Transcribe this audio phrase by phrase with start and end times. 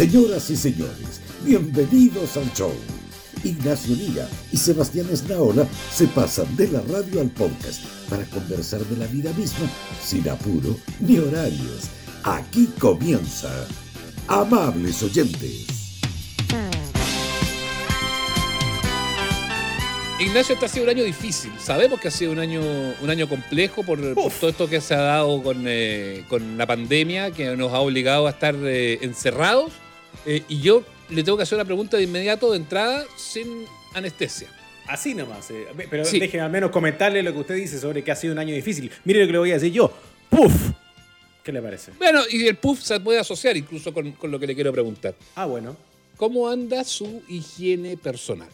[0.00, 2.72] Señoras y señores, bienvenidos al show.
[3.44, 8.96] Ignacio Liga y Sebastián Esnaola se pasan de la radio al podcast para conversar de
[8.96, 9.70] la vida misma
[10.02, 11.90] sin apuro ni horarios.
[12.24, 13.50] Aquí comienza.
[14.26, 15.66] Amables oyentes.
[20.18, 21.52] Ignacio, este ha sido un año difícil.
[21.58, 22.62] Sabemos que ha sido un año,
[23.02, 26.66] un año complejo por, por todo esto que se ha dado con, eh, con, la
[26.66, 29.72] pandemia, que nos ha obligado a estar eh, encerrados.
[30.26, 34.48] Eh, y yo le tengo que hacer una pregunta de inmediato, de entrada, sin anestesia.
[34.86, 35.50] Así nomás.
[35.50, 36.18] Eh, pero sí.
[36.18, 38.90] déjeme al menos comentarle lo que usted dice sobre que ha sido un año difícil.
[39.04, 39.92] Mire lo que le voy a decir yo.
[40.28, 40.52] ¡Puf!
[41.42, 41.92] ¿Qué le parece?
[41.98, 45.14] Bueno, y el puff se puede asociar incluso con, con lo que le quiero preguntar.
[45.34, 45.76] Ah, bueno.
[46.16, 48.48] ¿Cómo anda su higiene personal?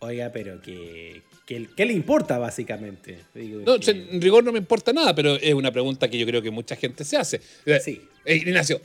[0.00, 3.20] Oiga, pero que, que, ¿qué le importa básicamente?
[3.34, 3.90] Digo, no, que...
[3.90, 6.76] en rigor no me importa nada, pero es una pregunta que yo creo que mucha
[6.76, 7.40] gente se hace.
[7.82, 8.00] Sí.
[8.24, 8.80] Eh, Ignacio,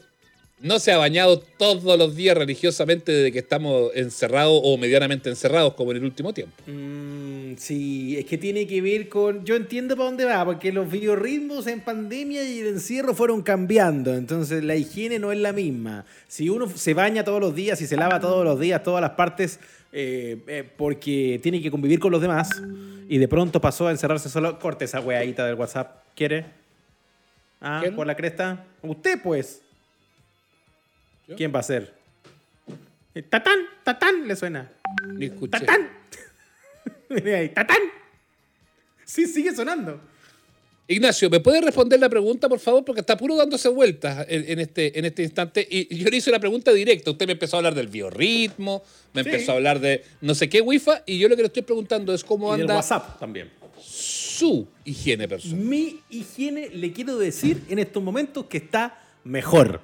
[0.59, 5.73] ¿no se ha bañado todos los días religiosamente desde que estamos encerrados o medianamente encerrados
[5.73, 6.55] como en el último tiempo?
[6.67, 9.45] Mm, sí, es que tiene que ver con...
[9.45, 14.13] Yo entiendo para dónde va, porque los biorritmos en pandemia y el encierro fueron cambiando,
[14.13, 16.05] entonces la higiene no es la misma.
[16.27, 19.11] Si uno se baña todos los días y se lava todos los días todas las
[19.11, 19.59] partes
[19.95, 22.49] eh, eh, porque tiene que convivir con los demás
[23.07, 24.57] y de pronto pasó a encerrarse solo.
[24.57, 26.03] Corte esa weadita del WhatsApp.
[26.15, 26.45] ¿Quiere?
[27.61, 27.95] Ah, ¿Quién?
[27.95, 28.65] por la cresta.
[28.81, 29.61] Usted, pues.
[31.27, 31.35] ¿Yo?
[31.35, 31.93] ¿Quién va a ser?
[33.29, 33.59] ¡Tatán!
[33.83, 34.27] ¡Tatán!
[34.27, 34.71] Le suena.
[35.13, 35.51] Ni escuché.
[35.51, 35.89] ¡Tatán!
[37.53, 37.79] ¡Tatán!
[39.05, 39.99] Sí, sigue sonando.
[40.87, 42.83] Ignacio, ¿me puede responder la pregunta, por favor?
[42.83, 45.65] Porque está puro dándose vueltas en, en, este, en este instante.
[45.69, 47.11] Y yo le hice la pregunta directa.
[47.11, 49.29] Usted me empezó a hablar del biorritmo, me sí.
[49.29, 52.13] empezó a hablar de no sé qué wifi, y yo lo que le estoy preguntando
[52.13, 52.75] es cómo y anda.
[52.75, 53.49] WhatsApp también.
[53.81, 55.57] Su higiene personal.
[55.57, 59.81] Mi higiene, le quiero decir en estos momentos que está mejor.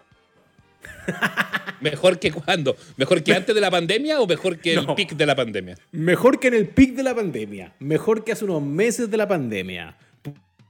[1.82, 2.76] ¿Mejor que cuándo?
[2.98, 4.82] ¿Mejor que antes de la pandemia o mejor que no.
[4.82, 5.76] el pic de la pandemia?
[5.92, 7.74] Mejor que en el pic de la pandemia.
[7.80, 9.96] Mejor que hace unos meses de la pandemia.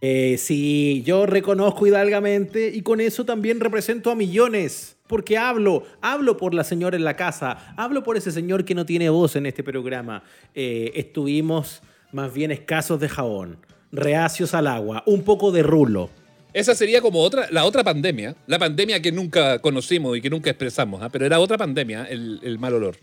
[0.01, 4.95] Eh, sí, yo reconozco hidalgamente y con eso también represento a millones.
[5.07, 8.85] Porque hablo, hablo por la señora en la casa, hablo por ese señor que no
[8.85, 10.23] tiene voz en este programa.
[10.53, 13.57] Eh, estuvimos más bien escasos de jabón,
[13.91, 16.11] reacios al agua, un poco de rulo.
[16.53, 20.49] Esa sería como otra, la otra pandemia, la pandemia que nunca conocimos y que nunca
[20.49, 21.09] expresamos, ¿eh?
[21.11, 22.97] pero era otra pandemia, el, el mal olor.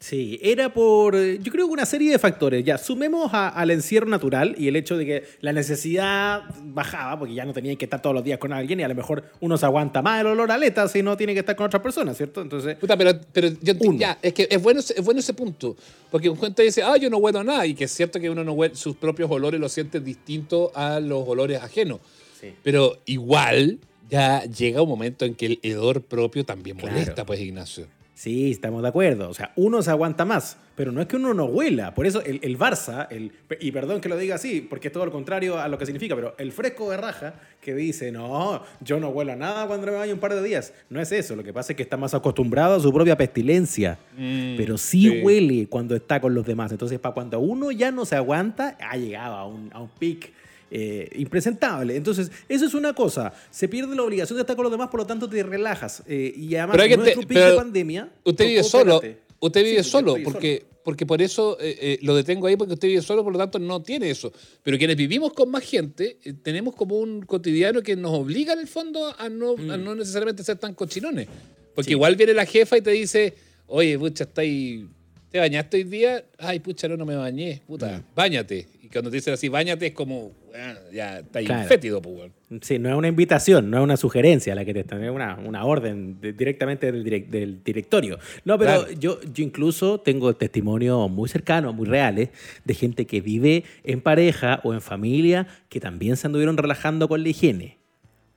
[0.00, 2.64] Sí, era por, yo creo que una serie de factores.
[2.64, 7.34] Ya, sumemos a, al encierro natural y el hecho de que la necesidad bajaba, porque
[7.34, 9.58] ya no tenía que estar todos los días con alguien y a lo mejor uno
[9.58, 12.16] se aguanta más el olor a aleta si no tiene que estar con otras personas,
[12.16, 12.40] ¿cierto?
[12.40, 12.78] Entonces.
[12.78, 15.76] Puta, pero, pero yo ya, es que es bueno, es bueno ese punto.
[16.10, 18.42] Porque un gente dice, ah, yo no huelo nada, y que es cierto que uno
[18.42, 22.00] no huele, sus propios olores los siente distintos a los olores ajenos.
[22.40, 22.54] Sí.
[22.62, 23.78] Pero igual
[24.08, 27.86] ya llega un momento en que el hedor propio también molesta, pues, Ignacio.
[28.20, 29.30] Sí, estamos de acuerdo.
[29.30, 31.94] O sea, uno se aguanta más, pero no es que uno no huela.
[31.94, 35.06] Por eso el, el, Barça, el, y perdón que lo diga así, porque es todo
[35.06, 39.00] lo contrario a lo que significa, pero el fresco de raja que dice, no, yo
[39.00, 40.74] no huelo a nada cuando me baño un par de días.
[40.90, 41.34] No es eso.
[41.34, 43.98] Lo que pasa es que está más acostumbrado a su propia pestilencia.
[44.18, 46.70] Mm, pero sí, sí, huele cuando está con los demás.
[46.72, 50.30] Entonces, para cuando uno ya no se aguanta, ha llegado a un, a un pic
[50.70, 51.96] eh, impresentable.
[51.96, 53.32] Entonces, eso es una cosa.
[53.50, 56.02] Se pierde la obligación de estar con los demás, por lo tanto te relajas.
[56.06, 58.08] Eh, y además, pero nuestro te, pico de pandemia.
[58.24, 59.00] Usted vive solo.
[59.42, 60.80] Usted vive sí, solo, porque, solo.
[60.84, 63.58] porque por eso eh, eh, lo detengo ahí, porque usted vive solo, por lo tanto
[63.58, 64.30] no tiene eso.
[64.62, 68.68] Pero quienes vivimos con más gente, tenemos como un cotidiano que nos obliga en el
[68.68, 69.70] fondo a no, mm.
[69.70, 71.26] a no necesariamente ser tan cochinones.
[71.74, 71.92] Porque sí.
[71.92, 73.34] igual viene la jefa y te dice,
[73.66, 74.86] oye, pucha, está ahí
[75.30, 76.24] ¿Te bañaste hoy día?
[76.38, 77.62] Ay, pucha, no, no me bañé.
[77.64, 78.14] Puta, mm.
[78.16, 78.66] bañate.
[78.92, 81.68] Cuando te dicen así, bañate, es como, bueno, ya está claro.
[81.68, 82.32] fétido, pues.
[82.62, 85.36] Sí, no es una invitación, no es una sugerencia la que te están, es una,
[85.36, 88.18] una orden de, directamente del, direct, del, directorio.
[88.44, 88.92] No, pero claro.
[88.98, 92.30] yo, yo incluso tengo testimonios muy cercanos, muy reales,
[92.64, 97.22] de gente que vive en pareja o en familia que también se anduvieron relajando con
[97.22, 97.78] la higiene.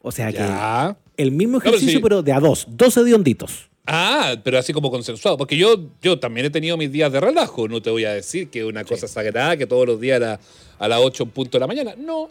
[0.01, 0.97] O sea ya.
[1.17, 2.23] que el mismo ejercicio, no, pero, sí.
[2.23, 3.69] pero de a dos, dos hedionditos.
[3.85, 5.37] Ah, pero así como consensuado.
[5.37, 7.67] Porque yo, yo también he tenido mis días de relajo.
[7.67, 9.13] No te voy a decir que es una cosa sí.
[9.13, 10.39] sagrada, que todos los días era
[10.79, 11.95] a las 8 en punto de la mañana.
[11.97, 12.29] No.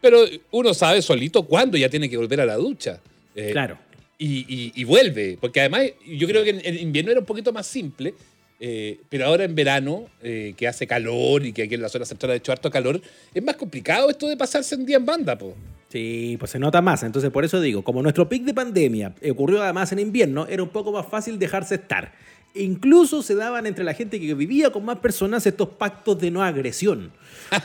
[0.00, 3.00] Pero uno sabe solito cuándo ya tiene que volver a la ducha.
[3.34, 3.78] Eh, claro.
[4.18, 5.36] Y, y, y, vuelve.
[5.40, 8.14] Porque además, yo creo que en, en invierno era un poquito más simple.
[8.58, 12.04] Eh, pero ahora en verano, eh, que hace calor y que aquí en la zona
[12.04, 13.00] central ha hecho harto calor,
[13.34, 15.54] es más complicado esto de pasarse un día en banda, po.
[15.96, 17.02] Sí, pues se nota más.
[17.04, 20.68] Entonces, por eso digo, como nuestro pic de pandemia ocurrió además en invierno, era un
[20.68, 22.12] poco más fácil dejarse estar.
[22.54, 26.42] Incluso se daban entre la gente que vivía con más personas estos pactos de no
[26.42, 27.12] agresión.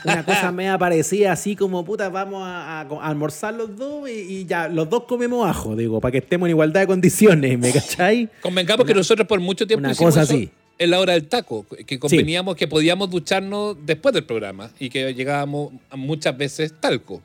[0.06, 4.88] Una cosa me parecía así como, puta, vamos a, almorzar los dos y, ya, los
[4.88, 8.30] dos comemos ajo, digo, para que estemos en igualdad de condiciones, ¿me cachai?
[8.40, 10.50] Convengamos que nosotros por mucho tiempo una cosa así.
[10.78, 15.12] en la hora del taco, que conveníamos que podíamos ducharnos después del programa y que
[15.12, 17.20] llegábamos muchas veces talco.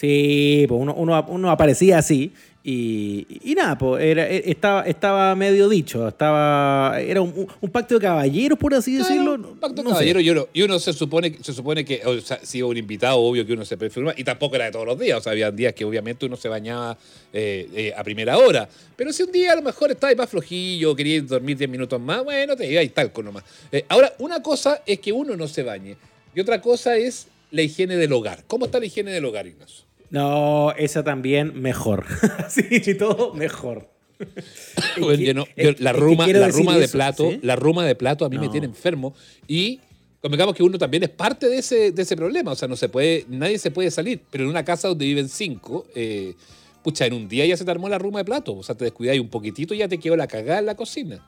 [0.00, 2.32] Sí, pues uno, uno, uno aparecía así
[2.62, 8.58] y, nada, pues era, e, estaba, estaba medio dicho, estaba era un, pacto de caballeros,
[8.58, 9.34] por así decirlo.
[9.34, 12.38] un pacto de caballeros y uno, y uno se supone, se supone que, o sea,
[12.42, 15.18] si un invitado, obvio que uno se perfuma, y tampoco era de todos los días,
[15.18, 16.98] o sea, había días que obviamente uno se bañaba
[17.32, 20.94] eh, eh, a primera hora, pero si un día a lo mejor estabas más flojillo,
[20.94, 23.44] querías dormir 10 minutos más, bueno, te iba y tal con nomás.
[23.72, 25.96] Eh, ahora, una cosa es que uno no se bañe,
[26.34, 28.44] y otra cosa es la higiene del hogar.
[28.46, 29.89] ¿Cómo está la higiene del hogar, Ignacio?
[30.10, 32.04] No, esa también mejor.
[32.48, 33.88] sí, todo mejor.
[35.78, 39.14] la ruma, la ruma de plato, la ruma de plato a mí me tiene enfermo
[39.48, 39.80] y
[40.20, 42.52] convengamos que uno también es parte de ese, de ese problema.
[42.52, 45.28] O sea, no se puede, nadie se puede salir, pero en una casa donde viven
[45.28, 46.34] cinco, eh,
[46.82, 48.56] pucha, en un día ya se te armó la ruma de plato.
[48.56, 51.24] O sea, te descuidáis un poquitito y ya te quedó la cagada en la cocina.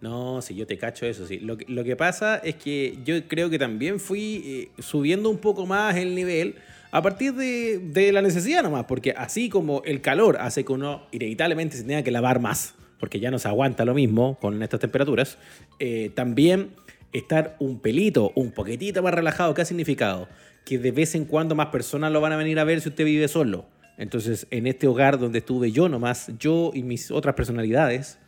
[0.00, 1.38] No, sí, yo te cacho eso, sí.
[1.38, 4.42] Lo, lo que pasa es que yo creo que también fui
[4.76, 6.56] eh, subiendo un poco más el nivel
[6.90, 11.76] a partir de, la necesidad nomás, porque así como el calor hace que uno inevitablemente
[11.76, 15.38] se tenga que lavar más, porque ya no se aguanta lo mismo con estas temperaturas,
[15.78, 16.70] eh, también
[17.12, 20.28] estar un pelito, un poquitito más relajado, ¿qué ha significado?
[20.64, 23.04] Que de vez en cuando más personas lo van a venir a ver si usted
[23.04, 23.66] vive solo.
[23.96, 28.18] Entonces, en este hogar donde estuve yo nomás, yo y mis otras personalidades,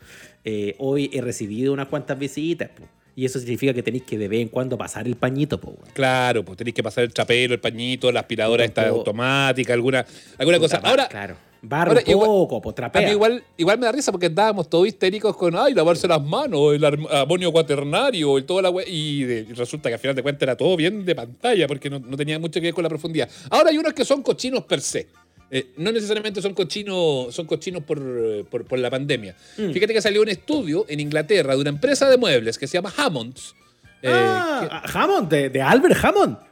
[0.45, 2.71] eh, hoy he recibido unas cuantas visitas.
[3.15, 6.45] Y eso significa que tenéis que de vez en cuando pasar el pañito, po, Claro,
[6.45, 10.05] pues tenéis que pasar el chapelo, el pañito, la aspiradora esta automática, alguna,
[10.39, 10.81] alguna cosa.
[10.83, 11.37] Ahora, claro.
[11.65, 13.03] Barro poco, pues trapea.
[13.03, 16.21] A mí igual, igual me da risa porque estábamos todos histéricos con, ay, lavarse las
[16.21, 20.57] manos, el amonio cuaternario, y toda la y, resulta que al final de cuentas era
[20.57, 23.29] todo bien de pantalla porque no, no tenía mucho que ver con la profundidad.
[23.49, 25.07] Ahora hay unos que son cochinos per se.
[25.55, 29.37] Eh, no necesariamente son cochinos, son cochinos por, la pandemia.
[29.59, 29.71] Mm.
[29.71, 32.91] Fíjate que salió un estudio en Inglaterra de una empresa de muebles que se llama
[32.97, 33.55] Hammonds.
[34.01, 36.52] Eh, ah, Hammond, de Albert Hammond.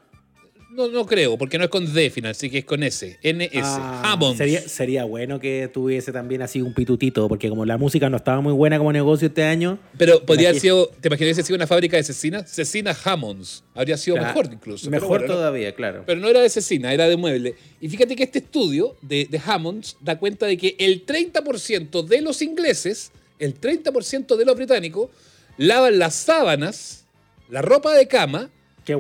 [0.71, 3.19] No, no creo, porque no es con D final, sí que es con S.
[3.25, 3.51] NS.
[3.65, 8.17] Ah, sería, sería bueno que tuviese también así un pitutito, porque como la música no
[8.17, 9.81] estaba muy buena como negocio este año.
[9.99, 12.47] Pero podría haber sido, ¿te imaginas si sido una fábrica de cecina?
[12.47, 13.65] Cecina Hammonds.
[13.75, 14.89] Habría sido mejor incluso.
[14.91, 16.05] Mejor todavía, claro.
[16.07, 17.57] Pero no era de cecina, era de mueble.
[17.81, 22.23] Y fíjate que este estudio de, de Hammonds da cuenta de que el 30% de
[22.23, 25.11] los ingleses, el 30% de los británicos,
[25.57, 27.07] lavan las sábanas,
[27.49, 28.51] la ropa de cama,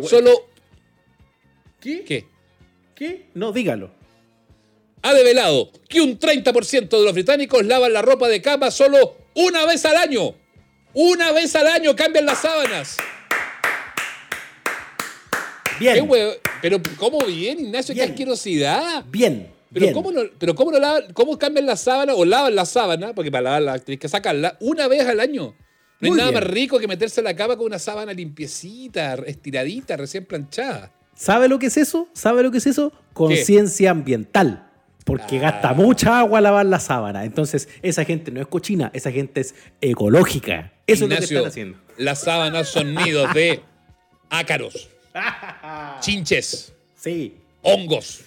[0.03, 0.50] solo
[1.81, 2.05] ¿Qué?
[2.05, 2.27] ¿Qué?
[2.95, 3.27] ¿Qué?
[3.35, 3.91] No, dígalo.
[5.03, 9.65] Ha develado que un 30% de los británicos lavan la ropa de cama solo una
[9.65, 10.35] vez al año.
[10.93, 12.97] Una vez al año cambian las sábanas.
[15.79, 16.07] Bien.
[16.61, 17.95] pero ¿cómo bien, Ignacio?
[17.95, 19.05] Qué asquerosidad.
[19.07, 19.51] Bien.
[19.73, 23.15] Pero, ¿cómo, no, pero ¿cómo, no lavan, ¿cómo cambian la sábana o lavan la sábana?
[23.15, 25.55] Porque para lavarla tienes que sacarla una vez al año.
[26.01, 29.97] No hay nada más rico que meterse en la cama con una sábana limpiecita, estiradita,
[29.97, 30.93] recién planchada.
[31.21, 32.09] ¿Sabe lo que es eso?
[32.15, 32.95] ¿Sabe lo que es eso?
[33.13, 34.67] Conciencia ambiental.
[35.05, 35.43] Porque ah.
[35.43, 37.27] gasta mucha agua lavar la sábana.
[37.27, 40.73] Entonces, esa gente no es cochina, esa gente es ecológica.
[40.87, 41.79] Eso es lo que están haciendo.
[41.99, 43.61] Las sábanas son nidos de
[44.31, 44.89] ácaros,
[46.01, 47.35] chinches, sí.
[47.61, 48.23] hongos,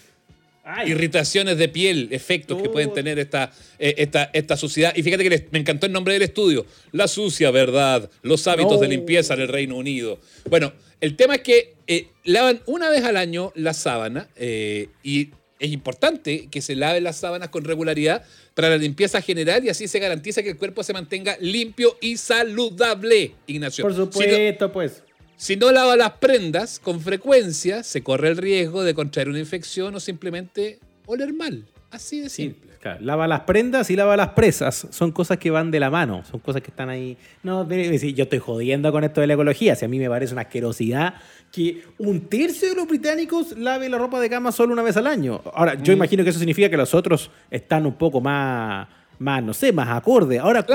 [0.86, 4.94] irritaciones de piel, efectos que pueden tener esta, eh, esta, esta suciedad.
[4.96, 8.88] Y fíjate que me encantó el nombre del estudio: La sucia verdad, los hábitos de
[8.88, 10.20] limpieza en el Reino Unido.
[10.48, 15.31] Bueno, el tema es que eh, lavan una vez al año la sábana eh, y
[15.60, 19.89] es importante que se lave las sábanas con regularidad para la limpieza general y así
[19.89, 23.83] se garantiza que el cuerpo se mantenga limpio y saludable, Ignacio.
[23.83, 25.03] Por supuesto, pues.
[25.36, 29.93] Si no lava las prendas con frecuencia, se corre el riesgo de contraer una infección
[29.95, 31.65] o simplemente oler mal.
[31.91, 32.72] Así de simple.
[33.00, 34.88] Lava las prendas y lava las presas.
[34.92, 36.24] Son cosas que van de la mano.
[36.30, 37.18] Son cosas que están ahí.
[37.44, 39.75] No, yo estoy jodiendo con esto de la ecología.
[39.75, 41.16] Si a mí me parece una asquerosidad
[41.52, 45.08] que un tercio de los británicos lave la ropa de cama solo una vez al
[45.08, 45.42] año.
[45.54, 45.98] Ahora, yo mm.
[45.98, 48.88] imagino que eso significa que los otros están un poco más,
[49.20, 50.40] más no sé, más acorde.
[50.40, 50.66] Ahora,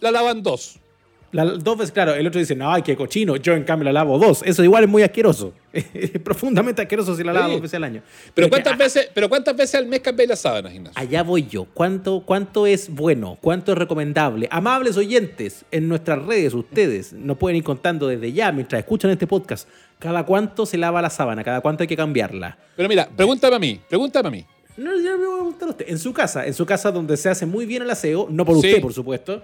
[0.00, 0.80] la lavan dos
[1.34, 4.18] dos veces, claro, el otro dice, no, ay, qué cochino, yo en cambio la lavo
[4.18, 4.42] dos.
[4.44, 5.52] Eso igual es muy asqueroso.
[5.74, 8.02] Es profundamente asqueroso si la lavo dos veces al año.
[8.32, 11.00] Pero, ¿cuántas, veces, pero ¿cuántas veces al mes cambiáis las sábanas, Ignacio?
[11.00, 11.66] Allá voy yo.
[11.74, 13.38] ¿Cuánto, ¿Cuánto es bueno?
[13.40, 14.48] ¿Cuánto es recomendable?
[14.50, 19.26] Amables oyentes, en nuestras redes, ustedes nos pueden ir contando desde ya, mientras escuchan este
[19.26, 22.56] podcast, cada cuánto se lava la sábana, cada cuánto hay que cambiarla.
[22.76, 24.44] Pero mira, pregúntame a mí, pregúntame a mí.
[24.76, 25.88] No, preguntar a usted.
[25.88, 28.60] En su casa, en su casa donde se hace muy bien el aseo, no por
[28.60, 28.68] Sí.
[28.68, 29.42] usted, por supuesto.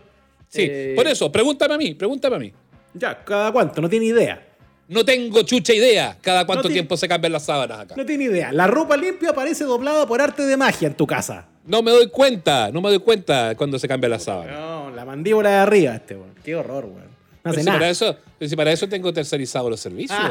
[0.48, 2.52] Sí, Eh, por eso, pregúntame a mí, pregúntame a mí.
[2.94, 3.80] Ya, ¿cada cuánto?
[3.80, 4.44] No tiene idea.
[4.90, 7.94] No tengo chucha idea cada cuánto No tiempo se cambian las sábanas acá.
[7.96, 8.50] No tiene idea.
[8.50, 11.46] La ropa limpia aparece doblada por arte de magia en tu casa.
[11.64, 14.58] No me doy cuenta, no me doy cuenta cuando se cambian las sábanas.
[14.58, 16.34] No, la mandíbula de arriba, este, weón.
[16.42, 17.08] Qué horror, weón.
[17.44, 17.90] No hace si para, nada.
[17.90, 20.18] eso, si para eso tengo tercerizado los servicios.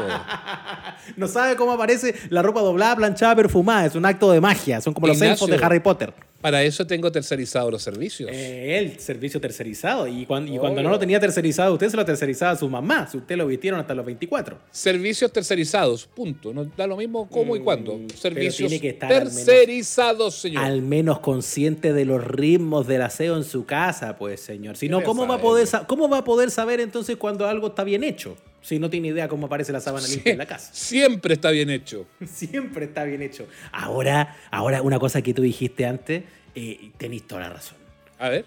[1.16, 3.86] No sabe cómo aparece la ropa doblada, planchada, perfumada.
[3.86, 4.80] Es un acto de magia.
[4.80, 6.12] Son como los elfos de Harry Potter.
[6.40, 8.30] Para eso tengo tercerizado los servicios.
[8.32, 10.06] Eh, el servicio tercerizado.
[10.06, 13.06] Y, cuan- y cuando no lo tenía tercerizado, usted se lo tercerizaba a su mamá.
[13.10, 14.58] Si usted lo vistieron hasta los 24.
[14.70, 16.54] Servicios tercerizados, punto.
[16.54, 17.94] No da lo mismo cómo y cuándo.
[17.96, 20.64] Mm, pero Servicios tiene que estar al menos- tercerizados, señor.
[20.64, 24.76] Al menos consciente de los ritmos del aseo en su casa, pues, señor.
[24.76, 27.68] Si no, ¿Qué ¿cómo va, a poder, ¿cómo va a poder saber entonces cuando algo
[27.68, 28.36] está bien hecho?
[28.62, 30.70] Si no tiene idea cómo aparece la sábana limpia en la casa.
[30.72, 32.06] Siempre está bien hecho.
[32.26, 33.46] Siempre está bien hecho.
[33.72, 36.24] Ahora, ahora una cosa que tú dijiste antes,
[36.54, 37.78] eh, tenés toda la razón.
[38.18, 38.44] A ver.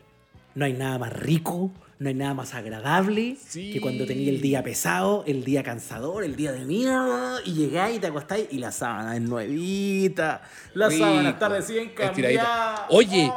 [0.55, 3.71] No hay nada más rico, no hay nada más agradable Sí.
[3.73, 7.97] que cuando tenía el día pesado, el día cansador, el día de mierda, y llegáis
[7.97, 10.43] y te acostáis y la sábana es nuevita.
[10.75, 12.85] La Rico, sábana está recién cambiada.
[12.89, 13.31] Oye,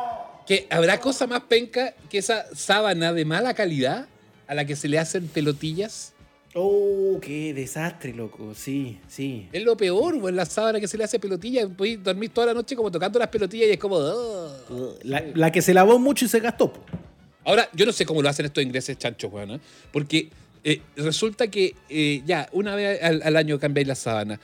[0.46, 4.08] que habrá cosa más penca que esa sábana de mala calidad
[4.46, 6.12] a la que se le hacen pelotillas.
[6.58, 8.54] Oh, qué desastre, loco.
[8.54, 9.46] Sí, sí.
[9.52, 11.68] Es lo peor, güey, la sábana que se le hace pelotilla.
[11.68, 13.98] Puedes dormir toda la noche como tocando las pelotillas y es como.
[13.98, 14.98] "Ugh".
[15.02, 16.72] La, la que se lavó mucho y se gastó.
[17.44, 19.60] Ahora, yo no sé cómo lo hacen estos ingleses chanchos, weón, ¿eh?
[19.92, 20.30] porque
[20.64, 24.40] eh, resulta que eh, ya, una vez al, al año cambiáis la sábana.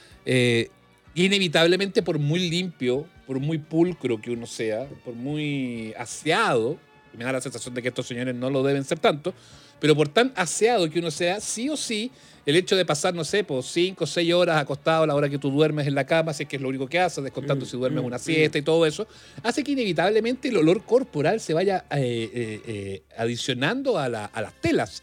[1.15, 6.77] inevitablemente, por muy limpio, por muy pulcro que uno sea, por muy aseado,
[7.15, 9.33] y me da la sensación de que estos señores no lo deben ser tanto,
[9.83, 12.13] pero por tan aseado que uno sea, sí o sí,
[12.47, 15.29] el hecho de pasar, no sé, por cinco o seis horas acostado a la hora
[15.29, 17.67] que tú duermes en la cama, si es que es lo único que haces, descontando
[17.67, 18.21] Mm, si duermes mm, una mm.
[18.21, 19.09] siesta y todo eso,
[19.43, 24.41] hace que inevitablemente el olor corporal se vaya eh, eh, eh, adicionando a, la- a
[24.41, 25.03] las telas.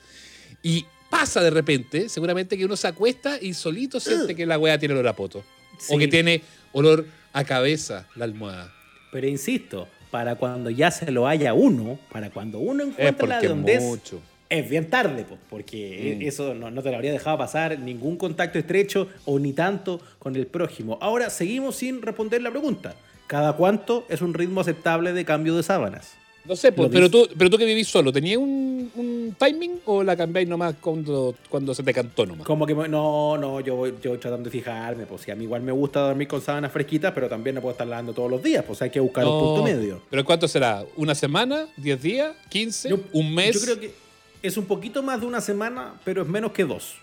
[0.63, 4.77] Y pasa de repente, seguramente que uno se acuesta y solito siente que la weá
[4.79, 5.43] tiene olor a poto.
[5.89, 8.73] O que tiene olor a cabeza la almohada.
[9.11, 13.39] Pero insisto, para cuando ya se lo haya uno, para cuando uno Es encuentre la
[13.39, 14.21] es, mucho.
[14.49, 16.21] Es bien tarde, pues, porque Mm.
[16.27, 20.35] eso no, no te lo habría dejado pasar ningún contacto estrecho o ni tanto con
[20.35, 20.97] el prójimo.
[21.01, 22.95] Ahora seguimos sin responder la pregunta.
[23.27, 26.13] ¿Cada cuánto es un ritmo aceptable de cambio de sábanas?
[26.45, 30.01] No sé, pues, pero tú, pero tú que vivís solo, ¿tenías un, un timing o
[30.01, 32.47] la cambiáis nomás cuando, cuando se te cantó nomás?
[32.47, 35.61] Como que no, no, yo voy, yo tratando de fijarme, pues si a mí igual
[35.61, 38.63] me gusta dormir con sábanas fresquitas, pero también no puedo estar lavando todos los días,
[38.65, 40.01] pues hay que buscar un punto medio.
[40.09, 40.83] ¿Pero cuánto será?
[40.95, 41.67] ¿Una semana?
[41.77, 42.35] ¿Diez días?
[42.49, 42.91] ¿Quince?
[43.13, 43.53] ¿Un mes?
[43.53, 44.08] Yo creo que
[44.41, 46.95] es un poquito más de una semana, pero es menos que dos.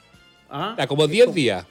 [0.50, 0.75] ¿Ah?
[0.78, 1.66] Ah, como Es 10 días.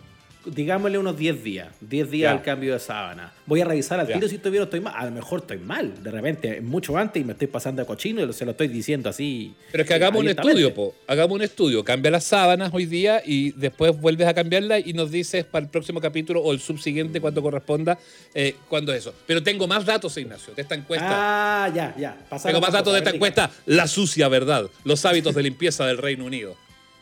[0.46, 1.68] Digámosle unos 10 días.
[1.82, 3.34] 10 días al cambio de sábana.
[3.46, 4.94] Voy a revisar al tiro si todavía no estoy mal.
[4.96, 6.04] A lo mejor estoy mal.
[6.04, 9.10] De repente, mucho antes y me estoy pasando de cochino y se lo estoy diciendo
[9.10, 9.56] así.
[9.72, 10.96] Pero es que hagamos un estudio, po.
[11.08, 11.84] Hagamos un estudio.
[11.84, 15.72] Cambia las sábanas hoy día y después vuelves a cambiarla y nos dices para el
[15.72, 17.98] próximo capítulo o el subsiguiente, cuando corresponda,
[18.34, 19.14] eh, cuándo es eso.
[19.25, 21.66] Pero tengo más datos, Ignacio, de esta encuesta.
[21.66, 22.18] Ah, ya, ya.
[22.44, 23.52] Tengo más datos de esta encuesta.
[23.66, 24.70] La sucia verdad.
[24.84, 26.56] Los hábitos de limpieza del Reino Unido.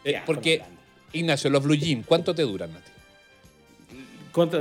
[0.06, 0.62] Eh, porque.
[1.16, 2.80] Ignacio, los blue jeans, ¿cuánto te duran a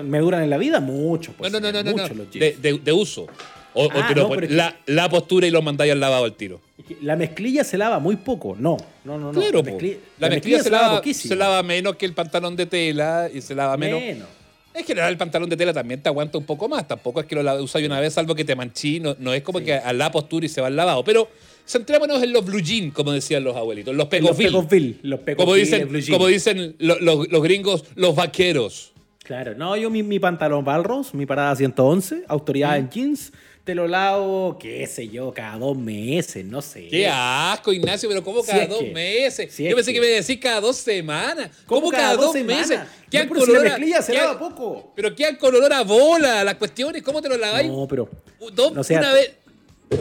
[0.05, 0.81] ¿Me duran en la vida?
[0.81, 1.33] Mucho.
[1.37, 2.03] pues, no, no, no, no, no.
[2.03, 2.63] mucho los De, jeans.
[2.63, 3.27] de- de uso.
[3.75, 5.65] O, o Ah, te lo no, pon- pero es que- la, la postura y los
[5.65, 6.61] mandáis al lavado al tiro.
[7.01, 8.55] La mezclilla se lava muy poco.
[8.59, 9.33] No, no, no.
[9.33, 9.41] no.
[9.41, 11.29] Claro, la mezclilla, la, mezclilla se lava, poquísimo.
[11.31, 13.99] se lava menos que el pantalón de tela y se lava menos.
[14.01, 14.29] Menos.
[14.75, 16.87] En general, el pantalón de tela también te aguanta un poco más.
[16.89, 19.01] Tampoco es que lo usáis una vez, salvo que te manchí.
[19.01, 21.03] No, no es como que a la postura y se va al lavado.
[21.05, 21.29] Pero
[21.67, 23.95] centrémonos en los blue jeans, como decían los abuelitos.
[23.95, 24.47] Los Los pecofil.
[24.49, 24.99] pecofil.
[25.03, 25.37] Los pecofil.
[25.47, 26.13] Como dicen, el blue jean.
[26.19, 28.92] como dicen lo- lo- los gringos, los vaqueros.
[29.25, 33.87] Claro, no, yo mi, mi pantalón Balros, mi parada 111, autoridad en jeans, te lo
[33.87, 36.89] lavo, qué sé yo, cada dos meses, no sé.
[36.89, 39.53] Qué asco, Ignacio, pero ¿cómo cada dos que- meses?
[39.55, 41.51] si Yo pensé que, que- me decís cada dos semanas.
[41.67, 42.81] ¿Cómo, cada, dos, meses?
[43.09, 44.93] ¿Qué No, han pero si la color mezclilla se lava poco.
[44.97, 46.43] Pero ¿qué han color a bola?
[46.43, 47.71] Las cuestiones, ¿cómo te lo laváis?
[47.71, 48.09] No, pero
[48.53, 49.37] Dos, no sea- una vez.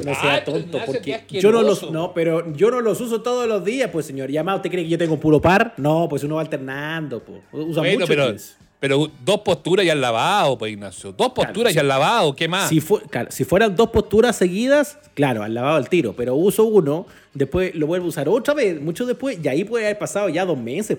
[0.03, 3.47] no sea Ay, tonto, porque yo no los, no, pero yo no los uso todos
[3.47, 4.31] los días, pues señor.
[4.31, 5.75] Y además, ¿usted cree que yo tengo puro par?
[5.77, 7.41] No, pues uno va alternando, pues.
[7.51, 8.57] Usa Bueno, mucho pero, jeans.
[8.81, 11.13] Pero dos posturas ya han lavado, pues Ignacio.
[11.13, 12.67] Dos posturas ya han lavado, ¿qué más?
[12.67, 16.13] Si, fu- claro, si fueran dos posturas seguidas, claro, al lavado al tiro.
[16.17, 19.85] Pero uso uno, después lo vuelvo a usar otra vez, mucho después, y ahí puede
[19.85, 20.97] haber pasado ya dos meses.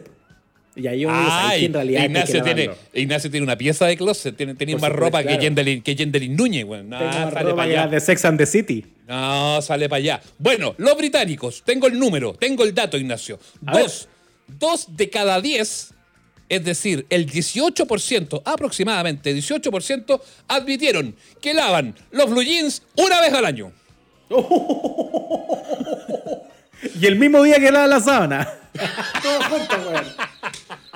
[0.74, 2.70] Y ahí uno Ay, que en realidad hay que Ignacio, tiene.
[2.94, 5.36] Ignacio tiene una pieza de closet, tiene, más supuesto, ropa que.
[5.38, 6.82] Yendelin, que Yendelin Núñez, güey.
[6.84, 7.86] No, sale ropa para allá.
[7.88, 8.86] de Sex and the City.
[9.08, 10.20] No, sale para allá.
[10.38, 13.38] Bueno, los británicos, tengo el número, tengo el dato, Ignacio.
[13.66, 14.08] A Dos,
[14.46, 15.92] dos de cada diez
[16.52, 23.46] Es decir, el 18%, aproximadamente 18%, admitieron que lavan los blue jeans una vez al
[23.46, 23.72] año.
[27.00, 28.48] Y el mismo día que lava la sábana.
[29.22, 30.04] Todo junto, weón.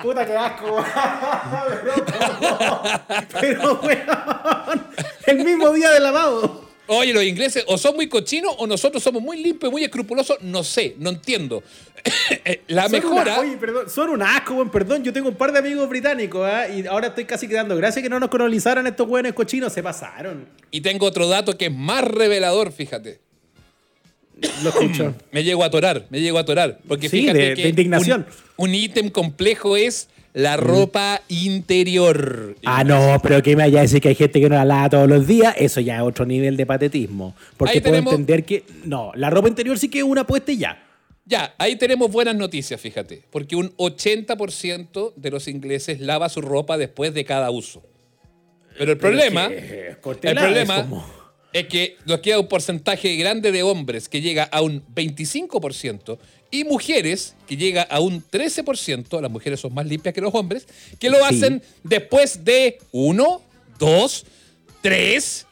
[0.01, 0.83] Puta que asco.
[3.39, 4.87] Pero, weón.
[5.25, 6.66] El mismo día de lavado.
[6.87, 10.37] Oye, los ingleses o son muy cochinos o nosotros somos muy limpios y muy escrupulosos.
[10.41, 11.61] No sé, no entiendo.
[12.67, 13.21] la Son mejora.
[13.33, 14.69] una- oye, perdón, son un asco, weón.
[14.71, 16.67] Perdón, yo tengo un par de amigos británicos, ¿ah?
[16.69, 17.75] Y ahora estoy casi quedando.
[17.75, 19.73] Gracias que no nos colonizaran estos weones cochinos.
[19.73, 20.47] Se pasaron.
[20.71, 23.19] Y tengo otro dato que es más revelador, fíjate.
[24.63, 25.13] Lo escucho.
[25.31, 26.79] Me llego a atorar, me llego a atorar.
[26.87, 28.25] Porque Sí, fíjate de- que de indignación.
[28.55, 32.55] Un, un ítem complejo es la ropa interior.
[32.63, 34.89] Ah, no, pero que me vaya a decir que hay gente que no la lava
[34.89, 37.35] todos los días, eso ya es otro nivel de patetismo.
[37.57, 38.63] Porque Ahí puedo tenemos- entender que.
[38.85, 40.83] No, la ropa interior sí que es una puesta y ya.
[41.25, 43.23] Ya, ahí tenemos buenas noticias, fíjate.
[43.31, 47.83] Porque un 80% de los ingleses lava su ropa después de cada uso.
[48.77, 49.87] Pero el problema, es que,
[50.27, 51.16] el problema es como-
[51.59, 56.17] es que nos queda un porcentaje grande de hombres que llega a un 25%
[56.51, 60.67] y mujeres que llega a un 13%, las mujeres son más limpias que los hombres,
[60.99, 61.23] que lo Sí.
[61.35, 63.41] hacen después de uno,
[63.77, 64.25] dos,
[64.81, 65.45] tres,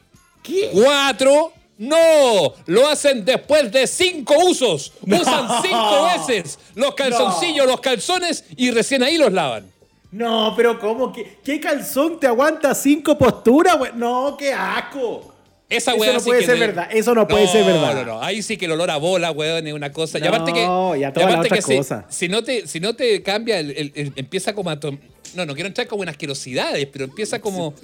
[0.72, 1.52] cuatro.
[1.78, 4.92] No, lo hacen después de cinco usos.
[5.02, 9.70] Usan cinco veces los calzoncillos, los calzones y recién ahí los lavan.
[10.10, 11.12] No, pero ¿cómo?
[11.12, 13.76] ¿Qué, qué calzón te aguanta cinco posturas?
[13.94, 15.34] No, qué asco.
[15.68, 17.94] Esa Eso no sí puede que ser de- verdad, eso no puede ser verdad.
[17.94, 18.22] No, no.
[18.22, 20.18] Ahí sí que el olor a bola, weón, es una cosa.
[20.18, 20.60] y No, aparte que.
[20.60, 20.62] y
[21.04, 22.04] a todas las aparte otras que si- cosas.
[22.08, 24.78] Si, no te, si no te cambia, el- el- el- empieza como a.
[24.78, 24.98] tom-
[25.34, 27.74] No, no quiero entrar como en asquerosidades, pero empieza como.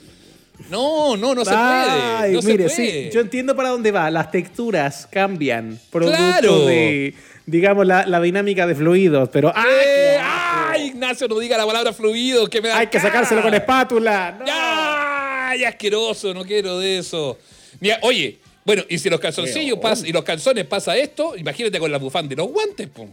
[0.70, 2.32] No, no, no se puede.
[2.32, 3.04] No mire, se puede.
[3.08, 4.10] sí, yo entiendo para dónde va.
[4.12, 5.78] Las texturas cambian.
[5.90, 6.66] Producto Claro.
[6.66, 7.14] de,
[7.46, 9.28] digamos, la, la dinámica de fluidos.
[9.32, 9.66] Pero, ¡ay!
[9.74, 10.68] Eh, asco!
[10.74, 12.48] ¡Ay, Ignacio, no diga la palabra fluido!
[12.48, 14.36] Que me da Hay que sacárselo con espátula.
[14.38, 14.44] No.
[14.48, 16.32] ¡Ay, asqueroso!
[16.32, 17.38] No quiero de eso.
[17.82, 21.90] Mira, oye, bueno, y si los calzoncillos pasa, y los calzones pasa esto, imagínate con
[21.92, 23.08] la bufanda y los guantes, po.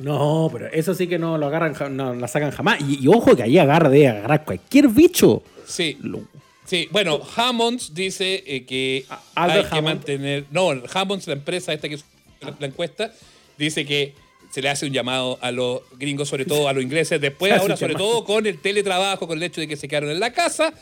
[0.00, 2.80] No, pero eso sí que no lo agarran, no la sacan jamás.
[2.80, 5.42] Y, y ojo que ahí agarra de agarrar cualquier bicho.
[5.66, 5.96] Sí.
[6.02, 6.22] Lo-
[6.66, 9.22] Sí, bueno, Hammonds dice eh, que A-
[9.54, 10.44] hay que mantener.
[10.50, 12.04] No, Hammonds, la empresa esta que hizo
[12.42, 13.10] la, la encuesta,
[13.56, 14.12] dice que
[14.50, 17.74] se le hace un llamado a los gringos, sobre todo a los ingleses, después, ahora,
[17.78, 18.10] sobre llamado.
[18.10, 20.74] todo con el teletrabajo, con el hecho de que se quedaron en la casa,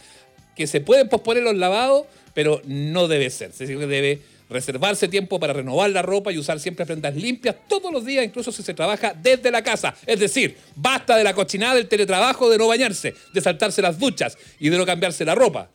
[0.57, 3.49] que se pueden posponer los lavados, pero no debe ser.
[3.51, 4.21] Es decir, que debe
[4.51, 8.53] reservarse tiempo para renovar la ropa y usar siempre prendas limpias todos los días, incluso
[8.53, 9.95] si se trabaja desde la casa.
[10.07, 14.37] Es decir, basta de la cochinada del teletrabajo, de no bañarse, de saltarse las duchas
[14.61, 15.71] y de no cambiarse la ropa.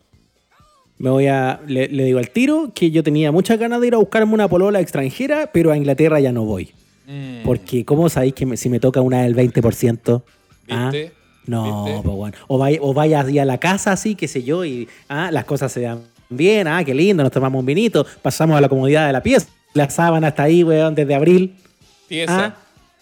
[1.00, 1.60] Me voy a.
[1.68, 4.48] Le, le digo al tiro que yo tenía muchas ganas de ir a buscarme una
[4.48, 6.72] polola extranjera, pero a Inglaterra ya no voy.
[7.08, 7.42] Mm.
[7.44, 10.22] Porque, ¿cómo sabéis que me- si me toca una del 20%?
[10.70, 10.90] ¿Ah?
[10.94, 11.12] ¿Viste?
[11.48, 12.38] No, pues bueno.
[12.48, 15.72] O, vaya, o vaya a la casa así, qué sé yo, y ah, las cosas
[15.72, 19.14] se dan bien, ah, qué lindo, nos tomamos un vinito, pasamos a la comodidad de
[19.14, 19.48] la pieza.
[19.74, 21.56] La sábana está ahí, weón, desde abril.
[22.08, 22.46] Tiesa.
[22.46, 22.56] Ah,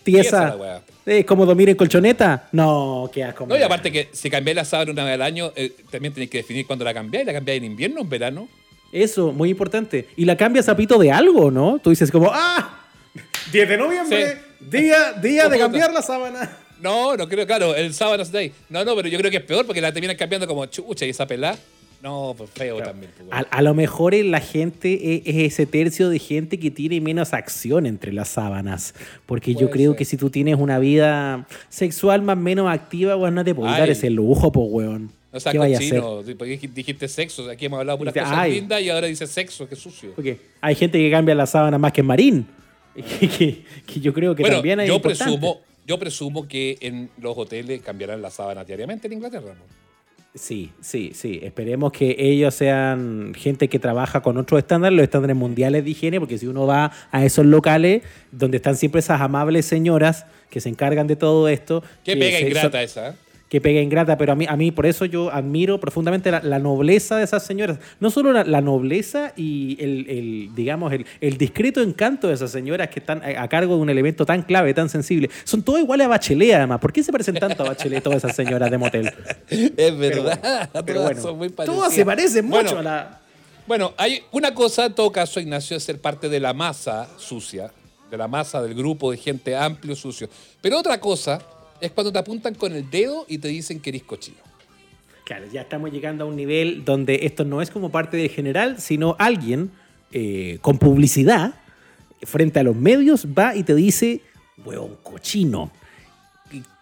[0.03, 0.57] tiesa.
[1.05, 2.47] ¿Es como dormir en colchoneta?
[2.51, 3.47] No, qué asco.
[3.47, 6.29] No, y aparte que si cambiáis la sábana una vez al año, eh, también tenéis
[6.29, 7.25] que definir cuándo la cambiáis.
[7.25, 8.47] ¿La cambiáis en invierno o en verano?
[8.91, 10.07] Eso, muy importante.
[10.17, 11.79] Y la cambias a pito de algo, ¿no?
[11.79, 12.81] Tú dices como, ¡ah!
[13.51, 15.57] 10 de noviembre, día, día de Puta.
[15.57, 16.57] cambiar la sábana.
[16.79, 18.53] No, no creo, claro, el Sábanas Day.
[18.69, 21.09] No, no, pero yo creo que es peor porque la terminan cambiando como chucha y
[21.09, 21.57] esa pelá.
[22.01, 23.11] No, pues feo también.
[23.17, 26.71] pues, A, a lo mejor es la gente es, es ese tercio de gente que
[26.71, 28.93] tiene menos acción entre las sábanas.
[29.25, 29.97] Porque yo creo ser.
[29.97, 33.73] que si tú tienes una vida sexual más o menos activa, weón, no te puedes
[33.73, 33.79] Ay.
[33.81, 35.11] dar ese lujo, pues, weón.
[35.31, 36.01] No seas ¿Qué vaya a hacer?
[36.73, 37.49] dijiste sexo.
[37.49, 38.53] Aquí hemos hablado puras cosas ay.
[38.53, 40.13] lindas y ahora dice sexo, qué sucio.
[40.15, 42.47] Porque hay gente que cambia la sábana más que en marín.
[42.95, 47.09] Que, que- que yo creo que bueno, también hay yo presumo, yo presumo que en
[47.21, 49.53] los hoteles cambiarán las sábanas diariamente en Inglaterra.
[49.53, 49.88] ¿no?
[50.35, 51.39] Sí, sí, sí.
[51.41, 56.19] Esperemos que ellos sean gente que trabaja con otros estándares, los estándares mundiales de higiene,
[56.19, 60.69] porque si uno va a esos locales donde están siempre esas amables señoras que se
[60.69, 61.83] encargan de todo esto.
[62.03, 63.15] Qué pega ingrata esa.
[63.49, 66.59] Que pega ingrata, pero a mí, a mí por eso yo admiro profundamente la, la
[66.59, 67.79] nobleza de esas señoras.
[67.99, 72.51] No solo la, la nobleza y el, el, digamos, el, el discreto encanto de esas
[72.51, 75.31] señoras que están a, a cargo de un elemento tan clave, tan sensible.
[75.43, 76.79] Son todas iguales a Bachelet, además.
[76.79, 79.11] ¿Por qué se parecen tanto a Bachelet todas esas señoras de motel?
[79.49, 80.69] Es verdad.
[80.85, 83.21] Pero todas bueno, son muy todas se parecen mucho Bueno, a la...
[83.65, 87.71] Bueno, hay una cosa, en todo caso, Ignacio, es ser parte de la masa sucia,
[88.09, 90.29] de la masa del grupo de gente amplio, sucio.
[90.61, 91.39] Pero otra cosa
[91.81, 94.37] es cuando te apuntan con el dedo y te dicen que eres cochino.
[95.25, 98.79] Claro, ya estamos llegando a un nivel donde esto no es como parte del general,
[98.81, 99.69] sino alguien
[100.11, 101.53] eh, con publicidad
[102.23, 104.21] frente a los medios va y te dice,
[104.65, 105.71] huevón cochino.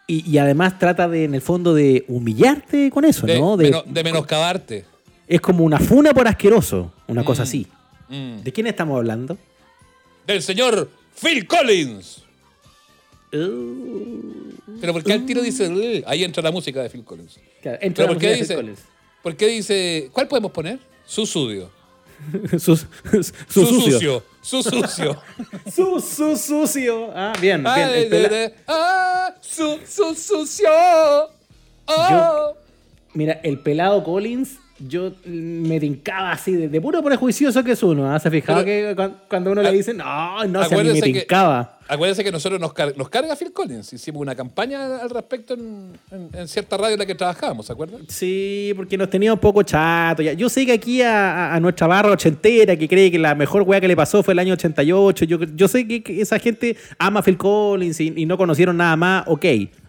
[0.10, 3.58] Y además trata de, en el fondo, de humillarte con eso, De, ¿no?
[3.58, 4.86] De, de menoscabarte.
[5.28, 7.44] es como una funa por asqueroso, una cosa Mm.
[7.44, 7.68] así.
[8.08, 8.38] Mm.
[8.44, 9.38] ¿De quién estamos hablando?
[10.26, 10.90] Del señor
[11.22, 12.24] Phil Collins.
[13.34, 14.47] Uh,
[14.82, 16.04] Pero ¿por qué al tiro dice...
[16.06, 17.40] Ahí entra la música de Phil Collins.
[17.62, 18.54] claro, entra ¿Pero la por qué música de dice?
[18.56, 18.80] Phil Collins.
[19.24, 20.10] ¿Por qué dice...
[20.14, 20.80] ¿Cuál podemos poner?
[21.06, 21.70] Su sucio.
[22.60, 22.86] su, su,
[23.50, 24.24] Su sucio.
[24.42, 25.22] Su sucio.
[25.76, 27.12] Su, su sucio.
[27.14, 27.68] Ah, bien, bien.
[27.68, 30.70] Ay, El pela- de- de- ah, su, su sucio.
[31.86, 32.54] Oh.
[33.14, 38.12] Mira, el pelado Collins, yo me tincaba así, de, de puro prejuicioso que es uno.
[38.13, 38.20] ¿ah?
[38.20, 41.74] ¿Se Pero- que cuan- cuando uno le dice, no, no, se me acuérdese que- tincaba?
[41.90, 43.94] Acuérdense que nosotros nos, car- nos carga Phil Collins.
[43.94, 47.72] Hicimos una campaña al respecto en, en- en cierta radio en la que trabajábamos, ¿se
[47.72, 48.02] acuerdan?
[48.10, 50.22] Sí, porque nos tenía un poco chato.
[50.22, 50.34] Ya.
[50.34, 53.62] Yo sé que aquí a, a- a nuestra barra ochentera, que cree que la mejor
[53.62, 56.76] weá que le pasó fue el año 88, yo, yo sé que, que esa gente
[57.00, 59.46] ama a Phil Collins y, y no conocieron nada más, ok.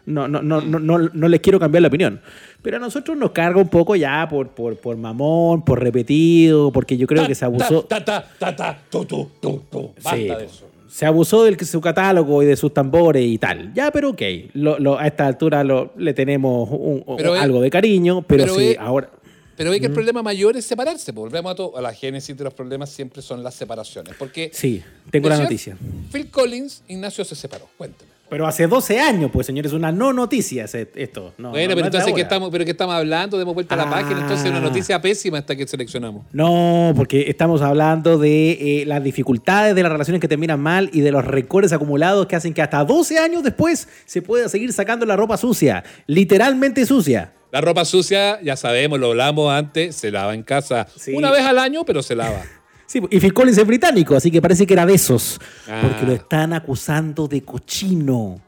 [0.08, 2.20] No, no, no, no, no, no les quiero cambiar la opinión.
[2.62, 6.96] Pero a nosotros nos carga un poco ya por, por, por mamón, por repetido, porque
[6.96, 7.82] yo creo que se abusó.
[7.84, 9.90] Ta, ta, ta, ta, tu, tu, tu, tu.
[10.02, 10.64] Basta Sí, de eso.
[10.88, 13.72] Se abusó de su catálogo y de sus tambores y tal.
[13.74, 14.22] Ya, pero ok.
[14.54, 18.22] Lo- lo- a esta altura lo- le tenemos un- un- Pero ve- algo de cariño,
[18.22, 19.10] pero, pero sí, ve- ahora.
[19.56, 19.90] Pero ve que Mm.
[19.90, 21.12] el problema mayor es separarse.
[21.12, 24.14] Volvemos a, to- a la génesis de los problemas siempre son las separaciones.
[24.18, 25.76] Porque Sí, tengo la noticia.
[26.10, 27.66] Phil Collins, Ignacio se separó.
[27.76, 28.10] Cuénteme.
[28.30, 31.32] Pero hace 12 años, pues, señores, una no noticia esto.
[31.38, 33.38] No, bueno, no- pero entonces, ¿qué estamos, ¿pero qué estamos hablando?
[33.38, 33.90] Demos vuelta a la Ah.
[33.90, 34.20] página.
[34.20, 36.26] Entonces, una noticia pésima esta que seleccionamos.
[36.32, 41.00] No, porque estamos hablando de eh, las dificultades de las relaciones que terminan mal y
[41.00, 45.06] de los recortes acumulados que hacen que hasta 12 años después se pueda seguir sacando
[45.06, 45.82] la ropa sucia.
[46.06, 47.32] Literalmente sucia.
[47.50, 51.14] La ropa sucia, ya sabemos, lo hablamos antes, se lava en casa Sí.
[51.14, 52.42] una vez al año, pero se lava.
[52.88, 55.38] Sí, y Phil Collins es británico, así que parece que era de esos.
[55.68, 55.80] Ah.
[55.82, 58.40] Porque lo están acusando de cochino.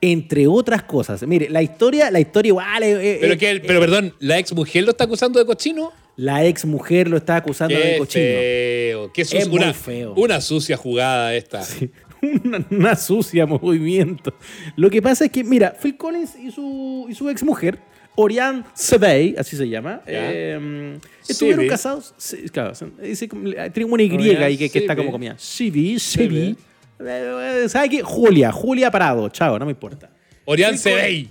[0.00, 1.22] Entre otras cosas.
[1.26, 2.82] Mire, la historia, la historia igual.
[2.82, 5.92] eh, Pero, eh, que, pero perdón, ¿la ex mujer lo está acusando de cochino?
[6.16, 8.24] La ex mujer lo está acusando de cochino.
[8.24, 9.12] feo.
[9.12, 10.14] Qué Es muy Una, feo.
[10.14, 11.62] una sucia jugada esta.
[12.44, 14.32] Una, una sucia movimiento.
[14.76, 17.78] Lo que pasa es que, mira, Phil Collins y su, y su ex mujer,
[18.14, 22.14] Oriane Sebey, así se llama, eh, estuvieron casados.
[22.18, 22.72] sí, claro,
[23.02, 25.34] dice como- tiene una Y ahí que, que está como comida.
[25.38, 26.28] Sebey, Sebey.
[26.28, 26.56] Sebey.
[27.04, 28.02] Eh, ¿Sabe qué?
[28.02, 29.28] Julia, Julia Parado.
[29.28, 30.10] Chao, no me importa.
[30.44, 31.28] Orián Sebey.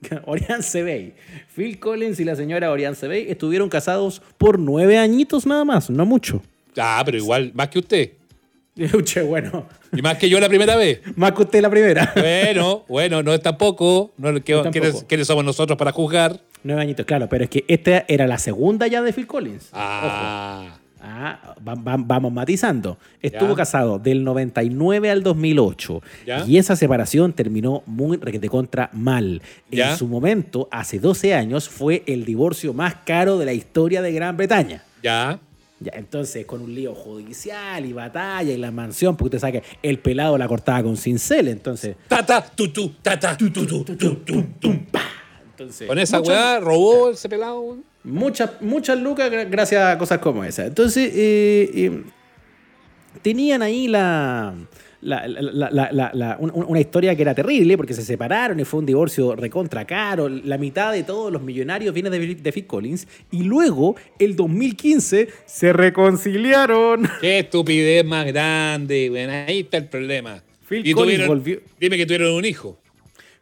[0.26, 1.14] Orián Sebey.
[1.54, 6.04] Phil Collins y la señora Orián Sebey estuvieron casados por nueve añitos nada más, no
[6.04, 6.42] mucho.
[6.76, 8.10] Ah, pero igual, más que usted.
[9.04, 11.00] Che, bueno, Y más que yo la primera vez.
[11.16, 12.12] más que usted la primera.
[12.14, 14.12] Bueno, bueno, no es tampoco.
[14.18, 16.40] No, ¿qué- No es ¿quiénes, somos nosotros para juzgar?
[16.62, 19.70] Nueve añitos, claro, pero es que esta era la segunda ya de Phil Collins.
[19.72, 20.78] Ah.
[21.08, 22.98] Ah, va- va- vamos matizando.
[23.22, 23.54] Estuvo Ya.
[23.56, 26.44] casado del 99 al 2008 Ya.
[26.44, 29.40] y esa separación terminó muy requete contra mal.
[29.70, 29.92] Ya.
[29.92, 34.10] En su momento, hace 12 años, fue el divorcio más caro de la historia de
[34.12, 34.82] Gran Bretaña.
[35.02, 35.38] Ya.
[35.78, 39.62] Ya, entonces, con un lío judicial y batalla y la mansión, porque usted sabe que
[39.82, 41.96] el pelado la cortaba con cincel, entonces...
[42.08, 44.70] Tata, tu, tu, tata, tu, tu, tu, tu, tu, tu.
[45.50, 47.76] entonces Con esa weá robó ese pelado.
[48.04, 50.64] Muchas, muchas lucas gra- gracias a cosas como esa.
[50.64, 52.02] Entonces, eh, eh,
[53.20, 54.54] tenían ahí la,
[55.06, 58.64] la- la- la- la- la- un- una historia que era terrible porque se separaron y
[58.64, 60.28] fue un divorcio recontra caro.
[60.28, 63.06] La mitad de todos los millonarios viene de, de Phil Collins.
[63.30, 67.08] Y luego, el 2015, se reconciliaron.
[67.20, 69.44] Qué estupidez más grande.
[69.48, 70.42] Ahí está el problema.
[70.68, 72.78] Phil Y Collins tuvieron- volvió- Dime que tuvieron un hijo.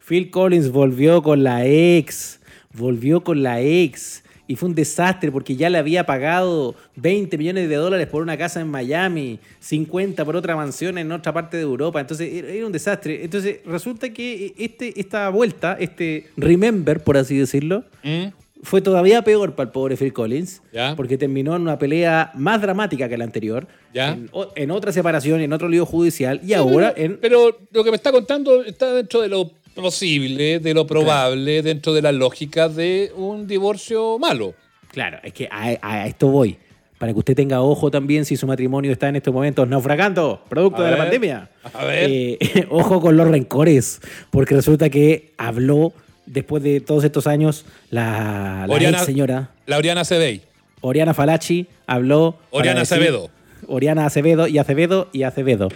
[0.07, 2.39] Phil Collins volvió con la ex,
[2.73, 4.23] volvió con la ex.
[4.47, 8.37] Y fue un desastre porque ya le había pagado 20 millones de dólares por una
[8.37, 11.99] casa en Miami, 50 por otra mansión en otra parte de Europa.
[11.99, 13.23] Entonces era un desastre.
[13.23, 18.27] Entonces resulta que este, esta vuelta, este remember, por así decirlo, ¿Mm?
[18.61, 20.61] fue todavía peor para el pobre Phil Collins.
[20.71, 20.95] Ya.
[20.95, 23.67] Porque terminó en una pelea más dramática que la anterior.
[23.93, 24.17] Ya.
[24.55, 26.39] En, otra separación, en otro lío judicial.
[26.43, 27.19] Y ahora pero, en...
[27.19, 31.93] pero lo que me está contando está dentro de lo posible, de lo probable, dentro
[31.93, 34.53] de la lógica de un divorcio malo.
[34.91, 36.57] Claro, es que a, a esto voy.
[36.97, 40.81] Para que usted tenga ojo también si su matrimonio está en estos momentos naufragando, producto
[40.81, 41.49] A de la pandemia.
[41.73, 42.09] a ver.
[42.09, 43.99] Eh, ojo con los rencores,
[44.31, 45.91] porque resulta que habló
[46.25, 50.41] después de todos estos años la, la Oriana- ex señora La Oriana Sebey.
[50.81, 52.37] Oriana Falachi habló.
[52.51, 53.29] Oriana decir- Acevedo.
[53.67, 55.67] Oriana Acevedo y Acevedo y Acevedo.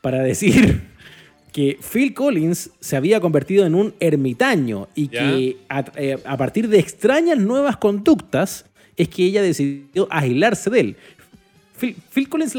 [0.00, 0.91] Para decir
[1.52, 5.20] que Phil Collins se había convertido en un ermitaño y Ya.
[5.20, 8.64] que a, eh, a partir de extrañas nuevas conductas
[8.96, 10.96] es que ella decidió aislarse de él.
[12.12, 12.52] Phil, Collins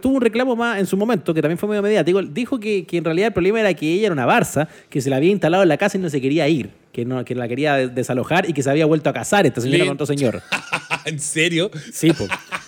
[0.00, 2.20] tuvo un reclamo más en su momento, que también fue medio mediático.
[2.22, 5.16] Dijo que, en realidad el problema era que ella era una barza, que se la
[5.16, 7.76] había instalado en la casa y no se quería ir, que, no, que la quería
[7.86, 10.42] desalojar y que se había vuelto a casar esta señora con otro señor.
[11.04, 11.70] ¿En serio?
[11.92, 12.10] Sí.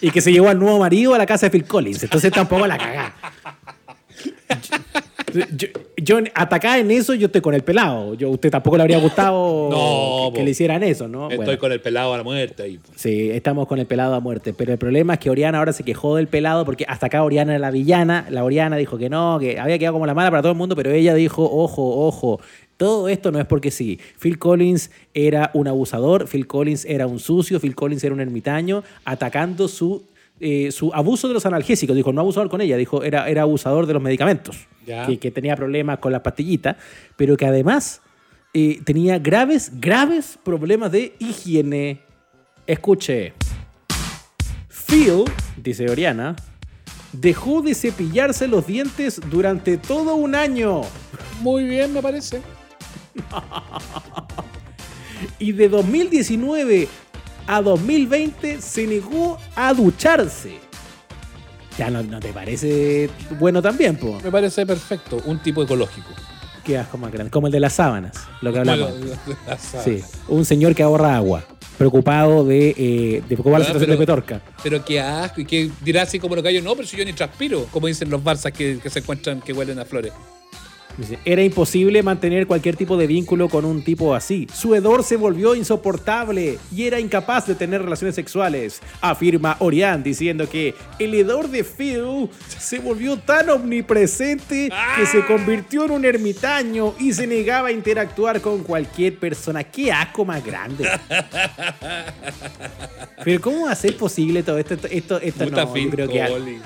[0.01, 2.05] Y que se llevó al nuevo marido a la casa de Phil Collins.
[2.05, 3.15] Entonces tampoco la cagá.
[5.57, 8.15] Yo, yo, atacá en eso, yo estoy con el pelado.
[8.15, 11.31] Yo, usted tampoco le habría gustado que, le hicieran eso, ¿no?
[11.31, 12.81] Estoy con el pelado a la muerte ahí.
[12.95, 14.55] Sí, estamos con el pelado a muerte.
[14.55, 17.53] Pero el problema es que Oriana ahora se quejó del pelado porque hasta acá Oriana
[17.53, 18.27] era la villana.
[18.31, 20.77] La Oriana dijo que no, que había quedado como la mala para todo el mundo,
[20.77, 22.41] pero ella dijo, ojo, ojo.
[22.77, 23.99] Todo esto no es porque sí.
[24.21, 28.85] Phil Collins era un abusador, Phil Collins era un sucio, Phil Collins era un ermitaño,
[29.05, 30.05] atacando su
[30.39, 31.97] eh, su abuso de los analgésicos.
[31.97, 35.99] Dijo, no abusador con ella, dijo, era, era abusador de los medicamentos, que, tenía problemas
[35.99, 36.77] con las pastillitas,
[37.17, 38.03] pero que además
[38.53, 42.01] eh, tenía graves, graves problemas de higiene.
[42.67, 43.33] Escuche.
[44.69, 45.25] Phil,
[45.57, 46.37] dice Oriana,
[47.13, 50.83] dejó de cepillarse los dientes durante todo un año.
[51.41, 52.43] Muy bien, me parece.
[55.39, 56.89] y de 2019
[57.47, 60.59] a 2020 se negó a ducharse.
[61.79, 64.19] Ya no, te parece bueno también, po?
[64.25, 66.09] Me parece perfecto, un tipo ecológico.
[66.65, 68.93] Qué asco más grande, como el de las sábanas, lo que hablamos.
[69.85, 71.45] sí, un señor que ahorra agua,
[71.79, 74.41] preocupado de, eh, de va la situación de Petorca.
[74.63, 77.05] Pero qué asco, y que dirá así como lo que yo, no, pero si yo
[77.05, 80.13] ni transpiro, como dicen los barzas que, que se encuentran que huelen a flores.
[81.25, 84.47] Era imposible mantener cualquier tipo de vínculo con un tipo así.
[84.53, 90.49] Su hedor se volvió insoportable y era incapaz de tener relaciones sexuales, afirma Orián, diciendo
[90.49, 96.95] que el hedor de Phil se volvió tan omnipresente que se convirtió en un ermitaño
[96.99, 99.65] y se negaba a interactuar con cualquier persona.
[99.65, 100.85] ¡Qué asco más grande!
[103.25, 104.75] Pero ¿cómo va a ser posible todo esto?
[104.75, 106.61] Esto, esto, no, creo que...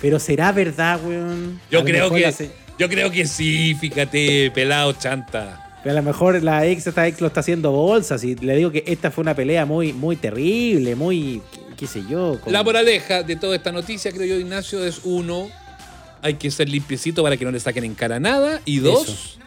[0.00, 1.60] Pero será verdad, weón.
[1.70, 2.65] Yo creo que...
[2.78, 5.62] Yo creo que sí, fíjate, pelado chanta.
[5.82, 8.70] Pero a lo mejor la ex, esta ex lo está haciendo bolsas y le digo
[8.70, 11.40] que esta fue una pelea muy, muy terrible, muy,
[11.76, 12.38] qué sé yo.
[12.46, 15.48] La moraleja de toda esta noticia, creo yo, Ignacio, es uno,
[16.22, 18.60] hay que ser limpiecito para que no le saquen en cara nada.
[18.64, 19.38] Y dos,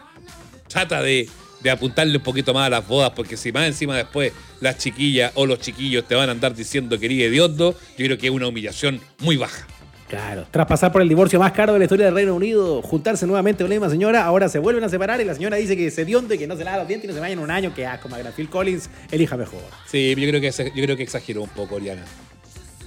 [0.66, 1.28] trata de,
[1.60, 5.32] de, apuntarle un poquito más a las bodas, porque si más encima después las chiquillas
[5.34, 8.32] o los chiquillos te van a andar diciendo que eres hediondo, yo creo que es
[8.32, 9.66] una humillación muy baja.
[10.10, 10.44] Claro.
[10.50, 13.62] Tras pasar por el divorcio más caro de la historia del Reino Unido, juntarse nuevamente
[13.62, 16.04] con la misma señora, ahora se vuelven a separar y la señora dice que se
[16.04, 17.72] dio y que no se lava los dientes y no se vaya en un año,
[17.72, 19.60] que asco, más Phil Collins, elija mejor.
[19.86, 22.02] Sí, yo creo que, yo creo que exageró un poco, Oriana.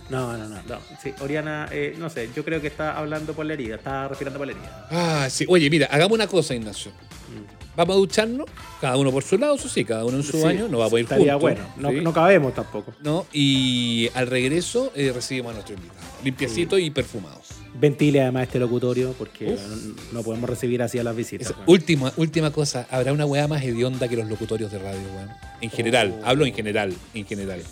[0.10, 0.80] No, no, no, no.
[1.02, 4.38] Sí, Oriana, eh, no sé, yo creo que está hablando por la herida, está respirando
[4.38, 4.88] por la herida.
[4.92, 5.46] Ah, sí.
[5.48, 6.92] Oye, mira, hagamos una cosa, Ignacio.
[6.92, 7.63] Mm.
[7.76, 8.48] Vamos a ducharnos,
[8.80, 10.90] cada uno por su lado, eso sí, cada uno en su baño, no va a
[10.90, 12.94] poder Estaría bueno, no, no, cabemos tampoco.
[13.02, 17.42] No, y al regreso eh, recibimos a nuestro invitado, limpiecito y perfumado.
[17.74, 19.58] Ventile además este locutorio porque
[20.12, 21.52] no, podemos recibir así a las visitas.
[21.66, 25.30] última, última cosa, ¿habrá una weá más hedionda que los locutorios de radio, weón?
[25.60, 26.26] En general, oh.
[26.28, 27.64] hablo en general, en general.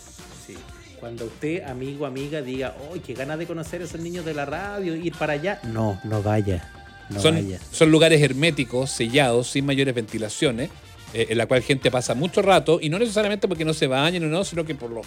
[0.44, 0.56] Sí.
[0.98, 4.46] Cuando usted, amigo, amiga, diga, ¡ay, qué ganas de conocer a esos niños de la
[4.46, 5.60] radio, ir para allá!
[5.62, 6.81] No, no vaya
[7.20, 10.70] son, lugares herméticos, sellados, sin mayores ventilaciones,
[11.14, 14.24] eh, en la cual gente pasa mucho rato, y no necesariamente porque no se bañen
[14.24, 15.06] o no, sino que por los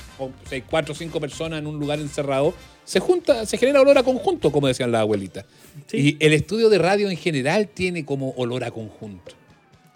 [0.70, 4.52] cuatro o cinco personas en un lugar encerrado, se junta, se genera olor a conjunto,
[4.52, 5.46] como decían las abuelitas.
[5.92, 9.34] Y el estudio de radio en general tiene como olor a conjunto.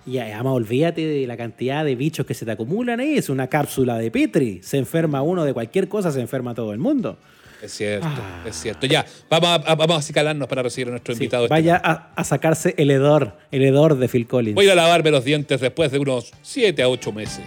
[0.06, 3.48] Y además olvídate de la cantidad de bichos que se te acumulan ahí, es una
[3.48, 4.62] cápsula de Petri.
[4.64, 7.18] Se enferma uno de cualquier cosa, se enferma todo el mundo.
[7.62, 8.44] Es cierto, ah.
[8.48, 8.86] es cierto.
[8.86, 11.44] Ya, vamos a, vamos a acicalarnos para recibir a nuestro invitado.
[11.44, 14.56] Este vaya a, sacarse el hedor, el hedor de Phil Collins.
[14.56, 17.44] Voy a lavarme los dientes después de unos 7 a 8 meses.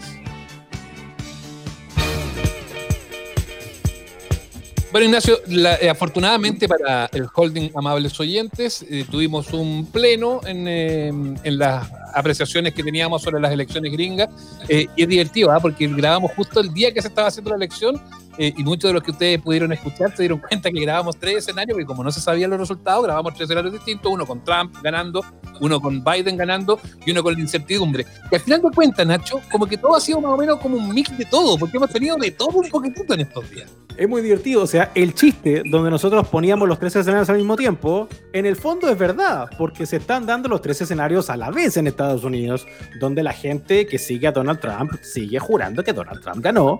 [4.91, 11.09] Bueno, Ignacio, eh, afortunadamente para el holding Amables Oyentes, eh, tuvimos un pleno en, eh,
[11.09, 14.29] en, las apreciaciones que teníamos sobre las elecciones gringas.
[14.69, 15.61] y es divertido, ¿ah?
[15.61, 17.99] porque grabamos justo el día que se estaba haciendo la elección
[18.39, 21.39] eh, y muchos de los que ustedes pudieron escuchar se dieron cuenta que grabamos tres
[21.39, 24.75] escenarios, porque como no se sabían los resultados, grabamos tres escenarios distintos, uno con Trump
[24.83, 25.25] ganando,
[25.61, 28.07] uno con Biden ganando y uno con la incertidumbre.
[28.31, 30.77] Y al final de cuentas, Nacho, como que todo ha sido más o menos como
[30.77, 33.71] un mix de todo, porque hemos tenido de todo un poquitito en estos días.
[33.97, 37.57] Es muy divertido, o sea, el chiste donde nosotros poníamos los tres escenarios al mismo
[37.57, 41.51] tiempo, en el fondo es verdad, porque se están dando los tres escenarios a la
[41.51, 42.67] vez en Estados Unidos,
[42.99, 46.79] donde la gente que sigue a Donald Trump sigue jurando que Donald Trump ganó,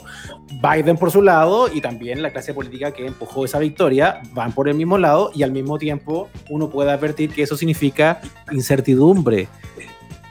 [0.63, 1.42] Biden por su lado,
[1.73, 5.43] y también la clase política que empujó esa victoria van por el mismo lado y
[5.43, 9.49] al mismo tiempo uno puede advertir que eso significa incertidumbre